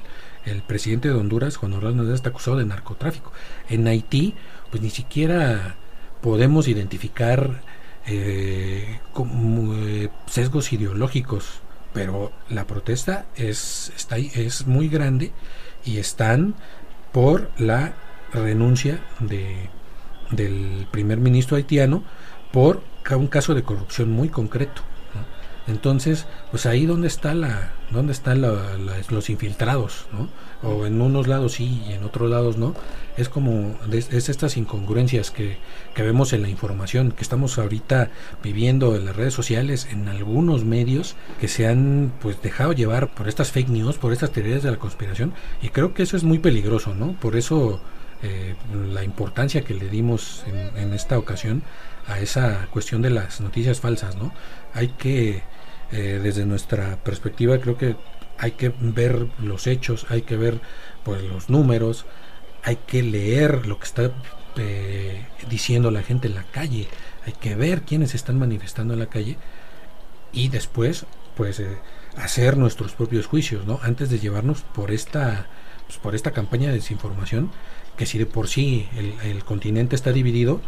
el 0.45 0.62
presidente 0.62 1.10
de 1.10 1.15
Honduras, 1.15 1.58
Juan 1.58 1.73
Orlando 1.73 2.13
está 2.13 2.30
acusado 2.30 2.58
de 2.58 2.65
narcotráfico. 2.65 3.32
En 3.69 3.88
Haití, 3.88 4.36
pues 4.69 4.82
ni 4.82 4.89
siquiera 4.89 5.75
podemos 6.21 6.67
identificar 6.67 7.62
eh, 8.06 8.99
eh, 9.17 10.10
sesgos 10.27 10.71
ideológicos, 10.71 11.60
pero 11.93 12.32
la 12.49 12.65
protesta 12.65 13.25
es, 13.36 13.91
está, 13.95 14.17
es 14.17 14.67
muy 14.67 14.88
grande 14.88 15.32
y 15.84 15.97
están 15.97 16.56
por 17.12 17.51
la 17.58 17.93
renuncia 18.33 18.99
de, 19.19 19.69
del 20.31 20.87
primer 20.91 21.19
ministro 21.19 21.57
haitiano 21.57 22.03
por 22.51 22.81
un 23.15 23.27
caso 23.27 23.53
de 23.53 23.63
corrupción 23.63 24.11
muy 24.11 24.29
concreto. 24.29 24.81
Entonces, 25.67 26.27
pues 26.49 26.65
ahí 26.65 26.85
donde 26.85 27.09
está 27.09 27.33
la, 27.33 27.73
dónde 27.91 28.13
están 28.13 28.41
los 28.41 29.29
infiltrados, 29.29 30.05
¿no? 30.13 30.29
O 30.67 30.85
en 30.85 31.01
unos 31.01 31.27
lados 31.27 31.53
sí 31.53 31.83
y 31.87 31.91
en 31.91 32.05
otros 32.05 32.29
lados 32.29 32.57
no. 32.57 32.73
Es 33.17 33.27
como 33.27 33.75
es 33.91 34.29
estas 34.29 34.55
incongruencias 34.55 35.29
que, 35.29 35.57
que 35.93 36.03
vemos 36.03 36.31
en 36.31 36.41
la 36.41 36.47
información 36.47 37.11
que 37.11 37.21
estamos 37.21 37.57
ahorita 37.57 38.11
viviendo 38.41 38.95
en 38.95 39.05
las 39.05 39.15
redes 39.17 39.33
sociales, 39.33 39.89
en 39.91 40.07
algunos 40.07 40.63
medios 40.63 41.17
que 41.41 41.49
se 41.49 41.67
han 41.67 42.13
pues 42.21 42.41
dejado 42.41 42.71
llevar 42.71 43.09
por 43.09 43.27
estas 43.27 43.51
fake 43.51 43.69
news, 43.69 43.97
por 43.97 44.13
estas 44.13 44.31
teorías 44.31 44.63
de 44.63 44.71
la 44.71 44.77
conspiración 44.77 45.33
y 45.61 45.69
creo 45.69 45.93
que 45.93 46.03
eso 46.03 46.15
es 46.15 46.23
muy 46.23 46.39
peligroso, 46.39 46.95
¿no? 46.95 47.11
Por 47.13 47.35
eso 47.35 47.81
eh, 48.23 48.56
la 48.91 49.03
importancia 49.03 49.63
que 49.63 49.73
le 49.73 49.89
dimos 49.89 50.43
en, 50.75 50.93
esta 50.93 51.17
ocasión 51.17 51.63
a 52.08 52.19
esa 52.19 52.67
cuestión 52.71 53.01
de 53.01 53.10
las 53.10 53.41
noticias 53.41 53.80
falsas, 53.80 54.15
¿no? 54.15 54.34
Hay 54.73 54.89
que, 54.89 55.43
eh, 55.91 56.19
desde 56.23 56.45
nuestra 56.45 56.97
perspectiva, 57.03 57.60
creo 57.60 57.77
que 57.77 57.95
hay 58.38 58.51
que 58.51 58.71
ver 58.80 59.27
los 59.39 59.67
hechos, 59.67 60.06
hay 60.10 60.21
que 60.21 60.38
ver 60.38 60.62
pues 61.03 61.23
los 61.23 61.49
números, 61.49 62.06
hay 62.63 62.77
que 62.77 63.03
leer 63.03 63.65
lo 63.67 63.80
que 63.80 63.86
está 63.86 64.12
eh, 64.58 65.25
diciendo 65.49 65.91
la 65.91 66.03
gente 66.03 66.27
en 66.27 66.36
la 66.36 66.43
calle, 66.43 66.88
hay 67.25 67.34
que 67.34 67.56
ver 67.56 67.84
quiénes 67.84 68.15
están 68.15 68.38
manifestando 68.38 68.93
en 68.93 68.99
la 68.99 69.08
calle 69.08 69.38
y 70.32 70.49
después 70.49 71.06
pues 71.36 71.60
eh, 71.60 71.77
hacer 72.17 72.58
nuestros 72.58 72.93
propios 72.93 73.27
juicios, 73.27 73.65
¿no? 73.65 73.80
Antes 73.84 74.10
de 74.10 74.19
llevarnos 74.19 74.62
por 74.62 74.91
esta 74.91 75.47
pues, 75.86 75.99
por 75.99 76.15
esta 76.15 76.32
campaña 76.32 76.69
de 76.69 76.75
desinformación 76.75 77.51
que 77.97 78.05
si 78.05 78.17
de 78.17 78.25
por 78.25 78.47
sí 78.47 78.88
el, 78.95 79.13
el 79.29 79.43
continente 79.43 79.95
está 79.95 80.12
dividido, 80.12 80.62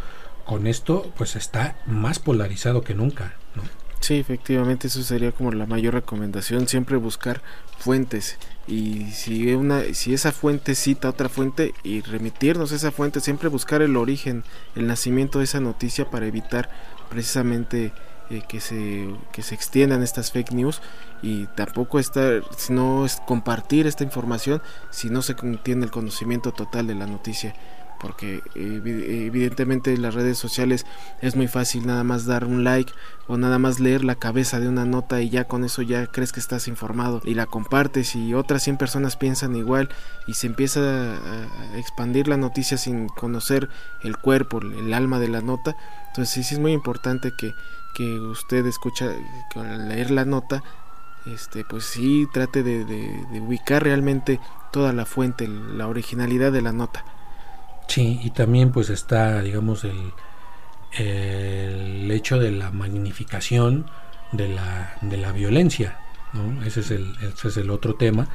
con 0.44 0.66
esto 0.66 1.12
pues 1.16 1.36
está 1.36 1.76
más 1.86 2.18
polarizado 2.18 2.82
que 2.82 2.94
nunca. 2.94 3.34
¿no? 3.54 3.62
Sí, 4.00 4.14
efectivamente, 4.16 4.88
eso 4.88 5.02
sería 5.02 5.30
como 5.30 5.52
la 5.52 5.66
mayor 5.66 5.94
recomendación, 5.94 6.66
siempre 6.66 6.96
buscar 6.96 7.42
fuentes 7.78 8.38
y 8.66 9.10
si 9.10 9.52
una 9.52 9.82
si 9.94 10.14
esa 10.14 10.32
fuente 10.32 10.74
cita 10.74 11.08
otra 11.08 11.28
fuente 11.28 11.74
y 11.82 12.02
remitirnos 12.02 12.72
a 12.72 12.76
esa 12.76 12.92
fuente, 12.92 13.20
siempre 13.20 13.48
buscar 13.48 13.82
el 13.82 13.96
origen, 13.96 14.44
el 14.76 14.86
nacimiento 14.86 15.38
de 15.38 15.44
esa 15.44 15.60
noticia 15.60 16.08
para 16.08 16.26
evitar 16.26 16.70
precisamente 17.08 17.92
eh, 18.30 18.42
que 18.48 18.60
se 18.60 19.08
que 19.32 19.42
se 19.42 19.54
extiendan 19.54 20.02
estas 20.02 20.30
fake 20.30 20.52
news 20.52 20.80
y 21.22 21.46
tampoco 21.48 21.98
estar 21.98 22.42
no 22.68 23.04
es 23.04 23.20
compartir 23.26 23.86
esta 23.86 24.04
información 24.04 24.62
si 24.90 25.10
no 25.10 25.22
se 25.22 25.34
tiene 25.62 25.84
el 25.84 25.90
conocimiento 25.90 26.52
total 26.52 26.86
de 26.86 26.94
la 26.94 27.06
noticia 27.06 27.54
porque 28.00 28.42
evidentemente 28.54 29.92
en 29.92 30.02
las 30.02 30.14
redes 30.14 30.38
sociales 30.38 30.86
es 31.20 31.36
muy 31.36 31.48
fácil 31.48 31.86
nada 31.86 32.02
más 32.02 32.24
dar 32.24 32.46
un 32.46 32.64
like 32.64 32.92
o 33.28 33.36
nada 33.36 33.58
más 33.58 33.78
leer 33.78 34.02
la 34.02 34.14
cabeza 34.14 34.58
de 34.58 34.68
una 34.68 34.86
nota 34.86 35.20
y 35.20 35.28
ya 35.28 35.44
con 35.44 35.64
eso 35.64 35.82
ya 35.82 36.06
crees 36.06 36.32
que 36.32 36.40
estás 36.40 36.66
informado 36.66 37.20
y 37.24 37.34
la 37.34 37.46
compartes 37.46 38.16
y 38.16 38.32
otras 38.34 38.62
100 38.62 38.78
personas 38.78 39.16
piensan 39.16 39.54
igual 39.54 39.90
y 40.26 40.34
se 40.34 40.46
empieza 40.46 40.80
a 40.80 41.78
expandir 41.78 42.26
la 42.26 42.38
noticia 42.38 42.78
sin 42.78 43.08
conocer 43.08 43.68
el 44.02 44.16
cuerpo, 44.16 44.60
el 44.60 44.94
alma 44.94 45.20
de 45.20 45.28
la 45.28 45.42
nota. 45.42 45.76
Entonces 46.08 46.46
sí, 46.46 46.54
es 46.54 46.60
muy 46.60 46.72
importante 46.72 47.32
que, 47.36 47.54
que 47.94 48.20
usted 48.20 48.66
escucha, 48.66 49.10
al 49.54 49.88
leer 49.88 50.10
la 50.10 50.24
nota, 50.24 50.62
este, 51.26 51.64
pues 51.64 51.84
sí 51.84 52.26
trate 52.32 52.62
de, 52.62 52.84
de 52.84 53.40
ubicar 53.40 53.82
realmente 53.82 54.40
toda 54.72 54.92
la 54.92 55.04
fuente, 55.04 55.48
la 55.48 55.88
originalidad 55.88 56.52
de 56.52 56.62
la 56.62 56.72
nota. 56.72 57.04
Sí, 57.88 58.20
y 58.22 58.30
también 58.30 58.70
pues 58.70 58.88
está, 58.88 59.42
digamos, 59.42 59.82
el, 59.84 60.12
el 60.92 62.10
hecho 62.10 62.38
de 62.38 62.52
la 62.52 62.70
magnificación 62.70 63.90
de 64.32 64.48
la, 64.48 64.96
de 65.00 65.16
la 65.16 65.32
violencia, 65.32 65.98
¿no? 66.32 66.62
Ese 66.64 66.80
es, 66.80 66.92
el, 66.92 67.16
ese 67.20 67.48
es 67.48 67.56
el 67.56 67.70
otro 67.70 67.96
tema. 67.96 68.28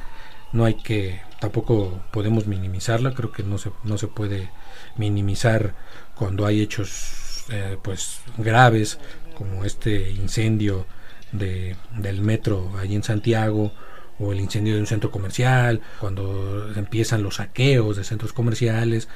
No 0.52 0.66
hay 0.66 0.74
que, 0.74 1.22
tampoco 1.40 2.02
podemos 2.10 2.46
minimizarla, 2.46 3.14
creo 3.14 3.32
que 3.32 3.42
no 3.42 3.56
se, 3.58 3.72
no 3.84 3.96
se 3.98 4.08
puede 4.08 4.50
minimizar 4.96 5.74
cuando 6.14 6.46
hay 6.46 6.60
hechos 6.60 7.44
eh, 7.48 7.78
pues 7.82 8.20
graves 8.36 8.98
como 9.36 9.64
este 9.64 10.10
incendio 10.10 10.86
de, 11.32 11.76
del 11.96 12.20
metro 12.20 12.72
allí 12.78 12.94
en 12.94 13.02
Santiago 13.02 13.72
o 14.18 14.32
el 14.32 14.40
incendio 14.40 14.74
de 14.74 14.80
un 14.80 14.86
centro 14.86 15.10
comercial, 15.10 15.82
cuando 16.00 16.72
empiezan 16.74 17.22
los 17.22 17.36
saqueos 17.36 17.96
de 17.96 18.04
centros 18.04 18.32
comerciales, 18.32 19.08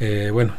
eh, 0.00 0.30
bueno, 0.32 0.54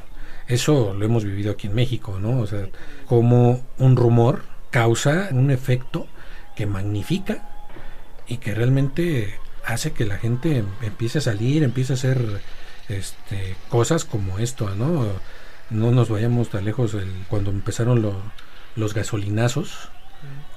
eso 0.47 0.93
lo 0.93 1.05
hemos 1.05 1.23
vivido 1.23 1.51
aquí 1.51 1.67
en 1.67 1.75
México, 1.75 2.19
¿no? 2.19 2.39
O 2.39 2.47
sea, 2.47 2.67
como 3.07 3.65
un 3.79 3.95
rumor 3.95 4.43
causa 4.69 5.29
un 5.31 5.49
efecto 5.51 6.07
que 6.55 6.65
magnifica 6.65 7.49
y 8.27 8.37
que 8.37 8.53
realmente 8.53 9.35
hace 9.65 9.91
que 9.91 10.05
la 10.05 10.17
gente 10.17 10.63
empiece 10.81 11.17
a 11.17 11.21
salir, 11.21 11.63
empiece 11.63 11.93
a 11.93 11.95
hacer 11.95 12.41
este, 12.87 13.55
cosas 13.69 14.05
como 14.05 14.39
esto, 14.39 14.69
¿no? 14.75 15.07
No 15.69 15.91
nos 15.91 16.09
vayamos 16.09 16.49
tan 16.49 16.65
lejos 16.65 16.93
el, 16.93 17.11
cuando 17.27 17.51
empezaron 17.51 18.01
los 18.01 18.15
gasolinazos, 18.93 19.89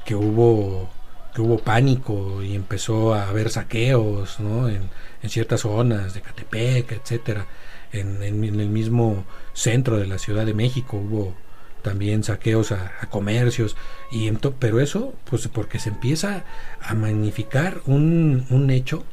que 0.05 0.15
hubo 0.15 0.89
que 1.35 1.41
hubo 1.41 1.59
pánico 1.59 2.43
y 2.43 2.55
empezó 2.55 3.15
a 3.15 3.29
haber 3.29 3.51
saqueos 3.51 4.41
¿no? 4.41 4.69
en, 4.69 4.91
en 5.23 5.31
ciertas 5.31 5.61
zonas 5.61 6.15
de 6.15 6.23
Catepec, 6.23 6.93
etcétera. 6.93 7.47
En, 7.93 8.23
en, 8.23 8.45
el 8.45 8.69
mismo 8.69 9.25
centro 9.53 9.97
de 9.99 10.07
la 10.07 10.19
Ciudad 10.19 10.47
de 10.47 10.55
México 10.55 10.97
hubo 10.97 11.35
también 11.83 12.23
saqueos 12.23 12.73
a, 12.73 12.93
comercios 13.11 13.77
y 14.13 14.31
pero 14.59 14.81
eso 14.81 15.15
pues 15.25 15.49
porque 15.49 15.79
se 15.79 15.89
empieza 15.89 16.45
a 16.81 16.95
magnificar 16.95 17.81
un, 17.87 18.47
un 18.51 18.71
hecho 18.71 19.05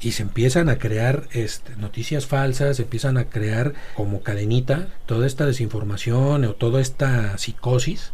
y 0.00 0.12
se 0.12 0.22
empiezan 0.22 0.68
a 0.68 0.78
crear 0.78 1.24
este, 1.32 1.74
noticias 1.76 2.26
falsas, 2.26 2.76
se 2.76 2.84
empiezan 2.84 3.18
a 3.18 3.24
crear 3.24 3.74
como 3.94 4.22
cadenita 4.22 4.88
toda 5.06 5.26
esta 5.26 5.46
desinformación 5.46 6.44
o 6.44 6.54
toda 6.54 6.80
esta 6.80 7.36
psicosis 7.38 8.12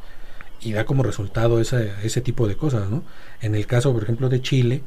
y 0.62 0.72
da 0.72 0.84
como 0.84 1.02
resultado 1.02 1.60
ese, 1.60 1.92
ese 2.02 2.20
tipo 2.20 2.46
de 2.46 2.56
cosas, 2.56 2.88
¿no? 2.88 3.04
En 3.40 3.54
el 3.54 3.66
caso, 3.66 3.92
por 3.92 4.02
ejemplo, 4.02 4.28
de 4.28 4.40
Chile, 4.40 4.82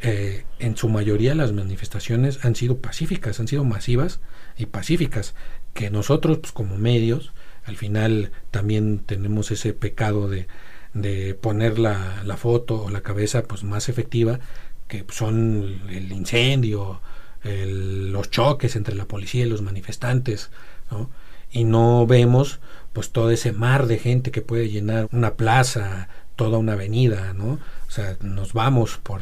eh, 0.00 0.44
en 0.58 0.76
su 0.76 0.88
mayoría 0.88 1.34
las 1.34 1.52
manifestaciones 1.52 2.44
han 2.44 2.54
sido 2.54 2.78
pacíficas, 2.78 3.40
han 3.40 3.48
sido 3.48 3.64
masivas 3.64 4.20
y 4.56 4.66
pacíficas, 4.66 5.34
que 5.74 5.90
nosotros 5.90 6.38
pues, 6.38 6.52
como 6.52 6.76
medios, 6.76 7.32
al 7.64 7.76
final 7.76 8.32
también 8.50 9.00
tenemos 9.00 9.50
ese 9.50 9.72
pecado 9.74 10.28
de, 10.28 10.46
de 10.94 11.34
poner 11.34 11.78
la, 11.78 12.22
la, 12.24 12.36
foto 12.36 12.82
o 12.84 12.90
la 12.90 13.02
cabeza 13.02 13.42
pues 13.44 13.64
más 13.64 13.88
efectiva, 13.88 14.40
que 14.88 15.04
son 15.10 15.82
el 15.88 16.12
incendio, 16.12 17.00
los 17.44 18.30
choques 18.30 18.76
entre 18.76 18.94
la 18.94 19.06
policía 19.06 19.44
y 19.46 19.48
los 19.48 19.62
manifestantes, 19.62 20.50
¿no? 20.90 21.10
y 21.52 21.64
no 21.64 22.06
vemos 22.06 22.60
pues 22.92 23.10
todo 23.10 23.30
ese 23.30 23.52
mar 23.52 23.86
de 23.86 23.98
gente 23.98 24.30
que 24.30 24.42
puede 24.42 24.68
llenar 24.68 25.08
una 25.12 25.34
plaza, 25.34 26.08
toda 26.36 26.58
una 26.58 26.72
avenida, 26.74 27.32
¿no? 27.34 27.58
O 27.86 27.90
sea, 27.90 28.16
nos 28.20 28.52
vamos 28.52 28.98
por, 29.02 29.20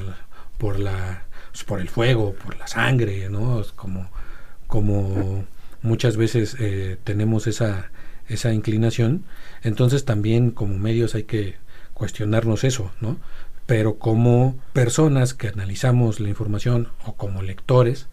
por 0.59 0.79
la 0.79 1.25
pues, 1.51 1.65
por 1.65 1.81
el 1.81 1.89
fuego, 1.89 2.35
por 2.35 2.57
la 2.59 2.67
sangre, 2.67 3.29
¿no? 3.31 3.63
Como 3.77 4.09
como 4.67 5.45
muchas 5.83 6.17
veces 6.17 6.57
eh, 6.61 6.97
tenemos 7.05 7.47
esa 7.47 7.91
esa 8.29 8.53
inclinación, 8.53 9.25
entonces 9.63 10.05
también 10.05 10.53
como 10.53 10.79
medios 10.79 11.15
hay 11.17 11.25
que 11.25 11.57
cuestionarnos 11.95 12.65
eso, 12.65 12.93
¿no? 13.01 13.19
Pero 13.67 13.99
como 13.99 14.57
personas 14.73 15.35
que 15.35 15.49
analizamos 15.49 16.21
la 16.21 16.29
información 16.29 16.89
o 17.05 17.15
como 17.15 17.43
lectores, 17.43 18.09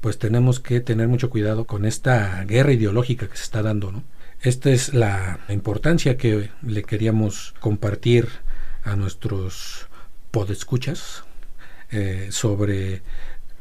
pues 0.00 0.18
tenemos 0.18 0.60
que 0.60 0.80
tener 0.80 1.08
mucho 1.08 1.30
cuidado 1.30 1.66
con 1.66 1.84
esta 1.84 2.42
guerra 2.44 2.72
ideológica 2.72 3.28
que 3.28 3.36
se 3.36 3.44
está 3.44 3.62
dando, 3.62 3.92
¿no? 3.92 4.02
Esta 4.42 4.70
es 4.70 4.94
la 4.94 5.40
importancia 5.50 6.16
que 6.16 6.48
le 6.62 6.82
queríamos 6.82 7.54
compartir 7.60 8.26
a 8.84 8.96
nuestros 8.96 9.86
podescuchas 10.30 11.24
eh, 11.90 12.28
sobre 12.30 13.02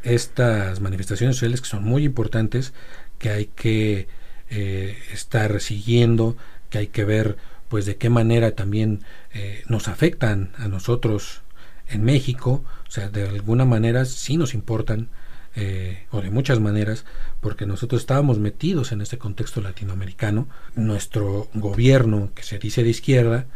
estas 0.03 0.79
manifestaciones 0.79 1.35
sociales 1.35 1.59
que 1.59 1.67
son 1.67 1.83
muy 1.83 2.05
importantes, 2.05 2.73
que 3.17 3.29
hay 3.29 3.45
que 3.47 4.07
eh, 4.49 4.97
estar 5.11 5.59
siguiendo, 5.59 6.37
que 6.69 6.77
hay 6.77 6.87
que 6.87 7.03
ver 7.03 7.35
pues 7.67 7.85
de 7.85 7.97
qué 7.97 8.09
manera 8.09 8.51
también 8.51 9.03
eh, 9.33 9.63
nos 9.67 9.89
afectan 9.89 10.53
a 10.57 10.69
nosotros 10.69 11.41
en 11.89 12.05
México, 12.05 12.63
o 12.87 12.91
sea, 12.91 13.09
de 13.09 13.27
alguna 13.27 13.65
manera 13.65 14.05
sí 14.05 14.37
nos 14.37 14.53
importan, 14.53 15.09
eh, 15.55 16.05
o 16.11 16.21
de 16.21 16.29
muchas 16.29 16.59
maneras, 16.59 17.05
porque 17.41 17.65
nosotros 17.65 18.01
estábamos 18.01 18.39
metidos 18.39 18.91
en 18.91 19.01
este 19.01 19.17
contexto 19.17 19.61
latinoamericano. 19.61 20.47
Nuestro 20.75 21.49
gobierno, 21.53 22.31
que 22.35 22.43
se 22.43 22.59
dice 22.59 22.83
de 22.83 22.89
izquierda, 22.89 23.47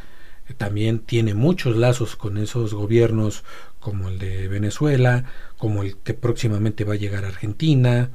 eh, 0.48 0.54
también 0.54 1.00
tiene 1.00 1.34
muchos 1.34 1.78
lazos 1.78 2.16
con 2.16 2.38
esos 2.38 2.74
gobiernos 2.74 3.44
como 3.80 4.10
el 4.10 4.18
de 4.18 4.48
Venezuela, 4.48 5.26
como 5.58 5.84
el 5.84 5.98
que 5.98 6.14
próximamente 6.14 6.84
va 6.84 6.94
a 6.94 6.98
llegar 6.98 7.26
a 7.26 7.30
Argentina, 7.30 8.10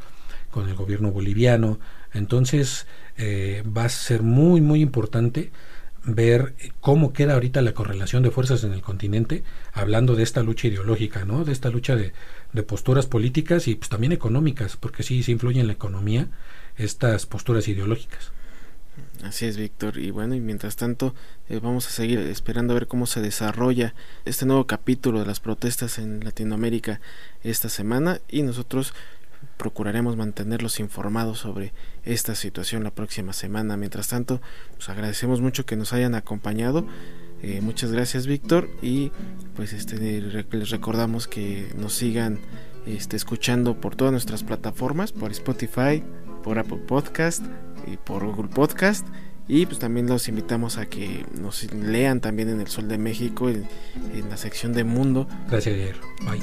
con 0.51 0.69
el 0.69 0.75
gobierno 0.75 1.13
boliviano. 1.13 1.79
Entonces 2.13 2.87
eh, 3.17 3.63
va 3.65 3.85
a 3.85 3.89
ser 3.89 4.23
muy, 4.23 4.61
muy 4.61 4.81
importante 4.81 5.51
ver 6.05 6.55
cómo 6.81 7.13
queda 7.13 7.35
ahorita 7.35 7.61
la 7.61 7.75
correlación 7.75 8.23
de 8.23 8.31
fuerzas 8.31 8.65
en 8.65 8.73
el 8.73 8.81
continente, 8.81 9.45
hablando 9.73 10.17
de 10.17 10.23
esta 10.23 10.43
lucha 10.43 10.69
ideológica, 10.69 11.25
¿no? 11.25 11.45
De 11.45 11.53
esta 11.53 11.71
lucha 11.71 11.97
de, 11.97 12.13
de 12.53 12.63
posturas 12.63 13.07
políticas 13.07 13.69
y 13.69 13.75
pues 13.75 13.89
también 13.89 14.13
económicas, 14.13 14.77
porque 14.77 15.03
sí, 15.03 15.23
sí 15.23 15.33
influyen 15.33 15.63
en 15.63 15.67
la 15.69 15.73
economía 15.75 16.29
estas 16.77 17.27
posturas 17.27 17.69
ideológicas. 17.69 18.33
Así 19.23 19.47
es, 19.47 19.57
Víctor. 19.57 19.99
Y 19.99 20.11
bueno, 20.11 20.35
y 20.35 20.41
mientras 20.41 20.77
tanto, 20.77 21.15
eh, 21.49 21.61
vamos 21.63 21.87
a 21.87 21.91
seguir 21.91 22.21
esperando 22.21 22.73
a 22.73 22.75
ver 22.75 22.87
cómo 22.87 23.07
se 23.07 23.21
desarrolla 23.21 23.95
este 24.25 24.47
nuevo 24.47 24.67
capítulo 24.67 25.21
de 25.21 25.27
las 25.27 25.41
protestas 25.41 25.99
en 25.99 26.25
Latinoamérica 26.25 27.01
esta 27.43 27.69
semana 27.69 28.21
y 28.29 28.43
nosotros 28.43 28.95
procuraremos 29.57 30.17
mantenerlos 30.17 30.81
informados 30.81 31.39
sobre 31.41 31.73
esta 32.05 32.35
situación 32.35 32.85
la 32.85 32.91
próxima 32.91 33.33
semana. 33.33 33.77
Mientras 33.77 34.09
tanto, 34.09 34.41
pues 34.77 34.89
agradecemos 34.89 35.41
mucho 35.41 35.67
que 35.67 35.77
nos 35.77 35.93
hayan 35.93 36.15
acompañado. 36.15 36.87
Eh, 37.43 37.61
muchas 37.61 37.93
gracias 37.93 38.27
Víctor 38.27 38.69
y 38.83 39.13
pues 39.55 39.73
este 39.73 39.97
les 39.97 40.71
recordamos 40.71 41.29
que 41.29 41.69
nos 41.77 41.95
sigan 41.95 42.41
este, 42.87 43.17
escuchando 43.17 43.81
por 43.81 43.97
todas 43.97 44.13
nuestras 44.13 44.43
plataformas, 44.43 45.13
por 45.13 45.31
Spotify, 45.31 46.03
por 46.43 46.59
Apple 46.59 46.79
Podcast 46.79 47.45
y 47.87 47.97
por 47.97 48.25
Google 48.25 48.49
Podcast. 48.49 49.07
Y 49.47 49.65
pues 49.65 49.79
también 49.79 50.07
los 50.07 50.29
invitamos 50.29 50.77
a 50.77 50.87
que 50.87 51.25
nos 51.41 51.73
lean 51.73 52.21
también 52.21 52.51
en 52.51 52.61
El 52.61 52.69
Sol 52.69 52.87
de 52.87 52.99
México, 52.99 53.49
en, 53.49 53.67
en 54.13 54.29
la 54.29 54.37
sección 54.37 54.75
de 54.75 54.85
Mundo. 54.85 55.27
Gracias, 55.49 55.97
Bye. 56.23 56.43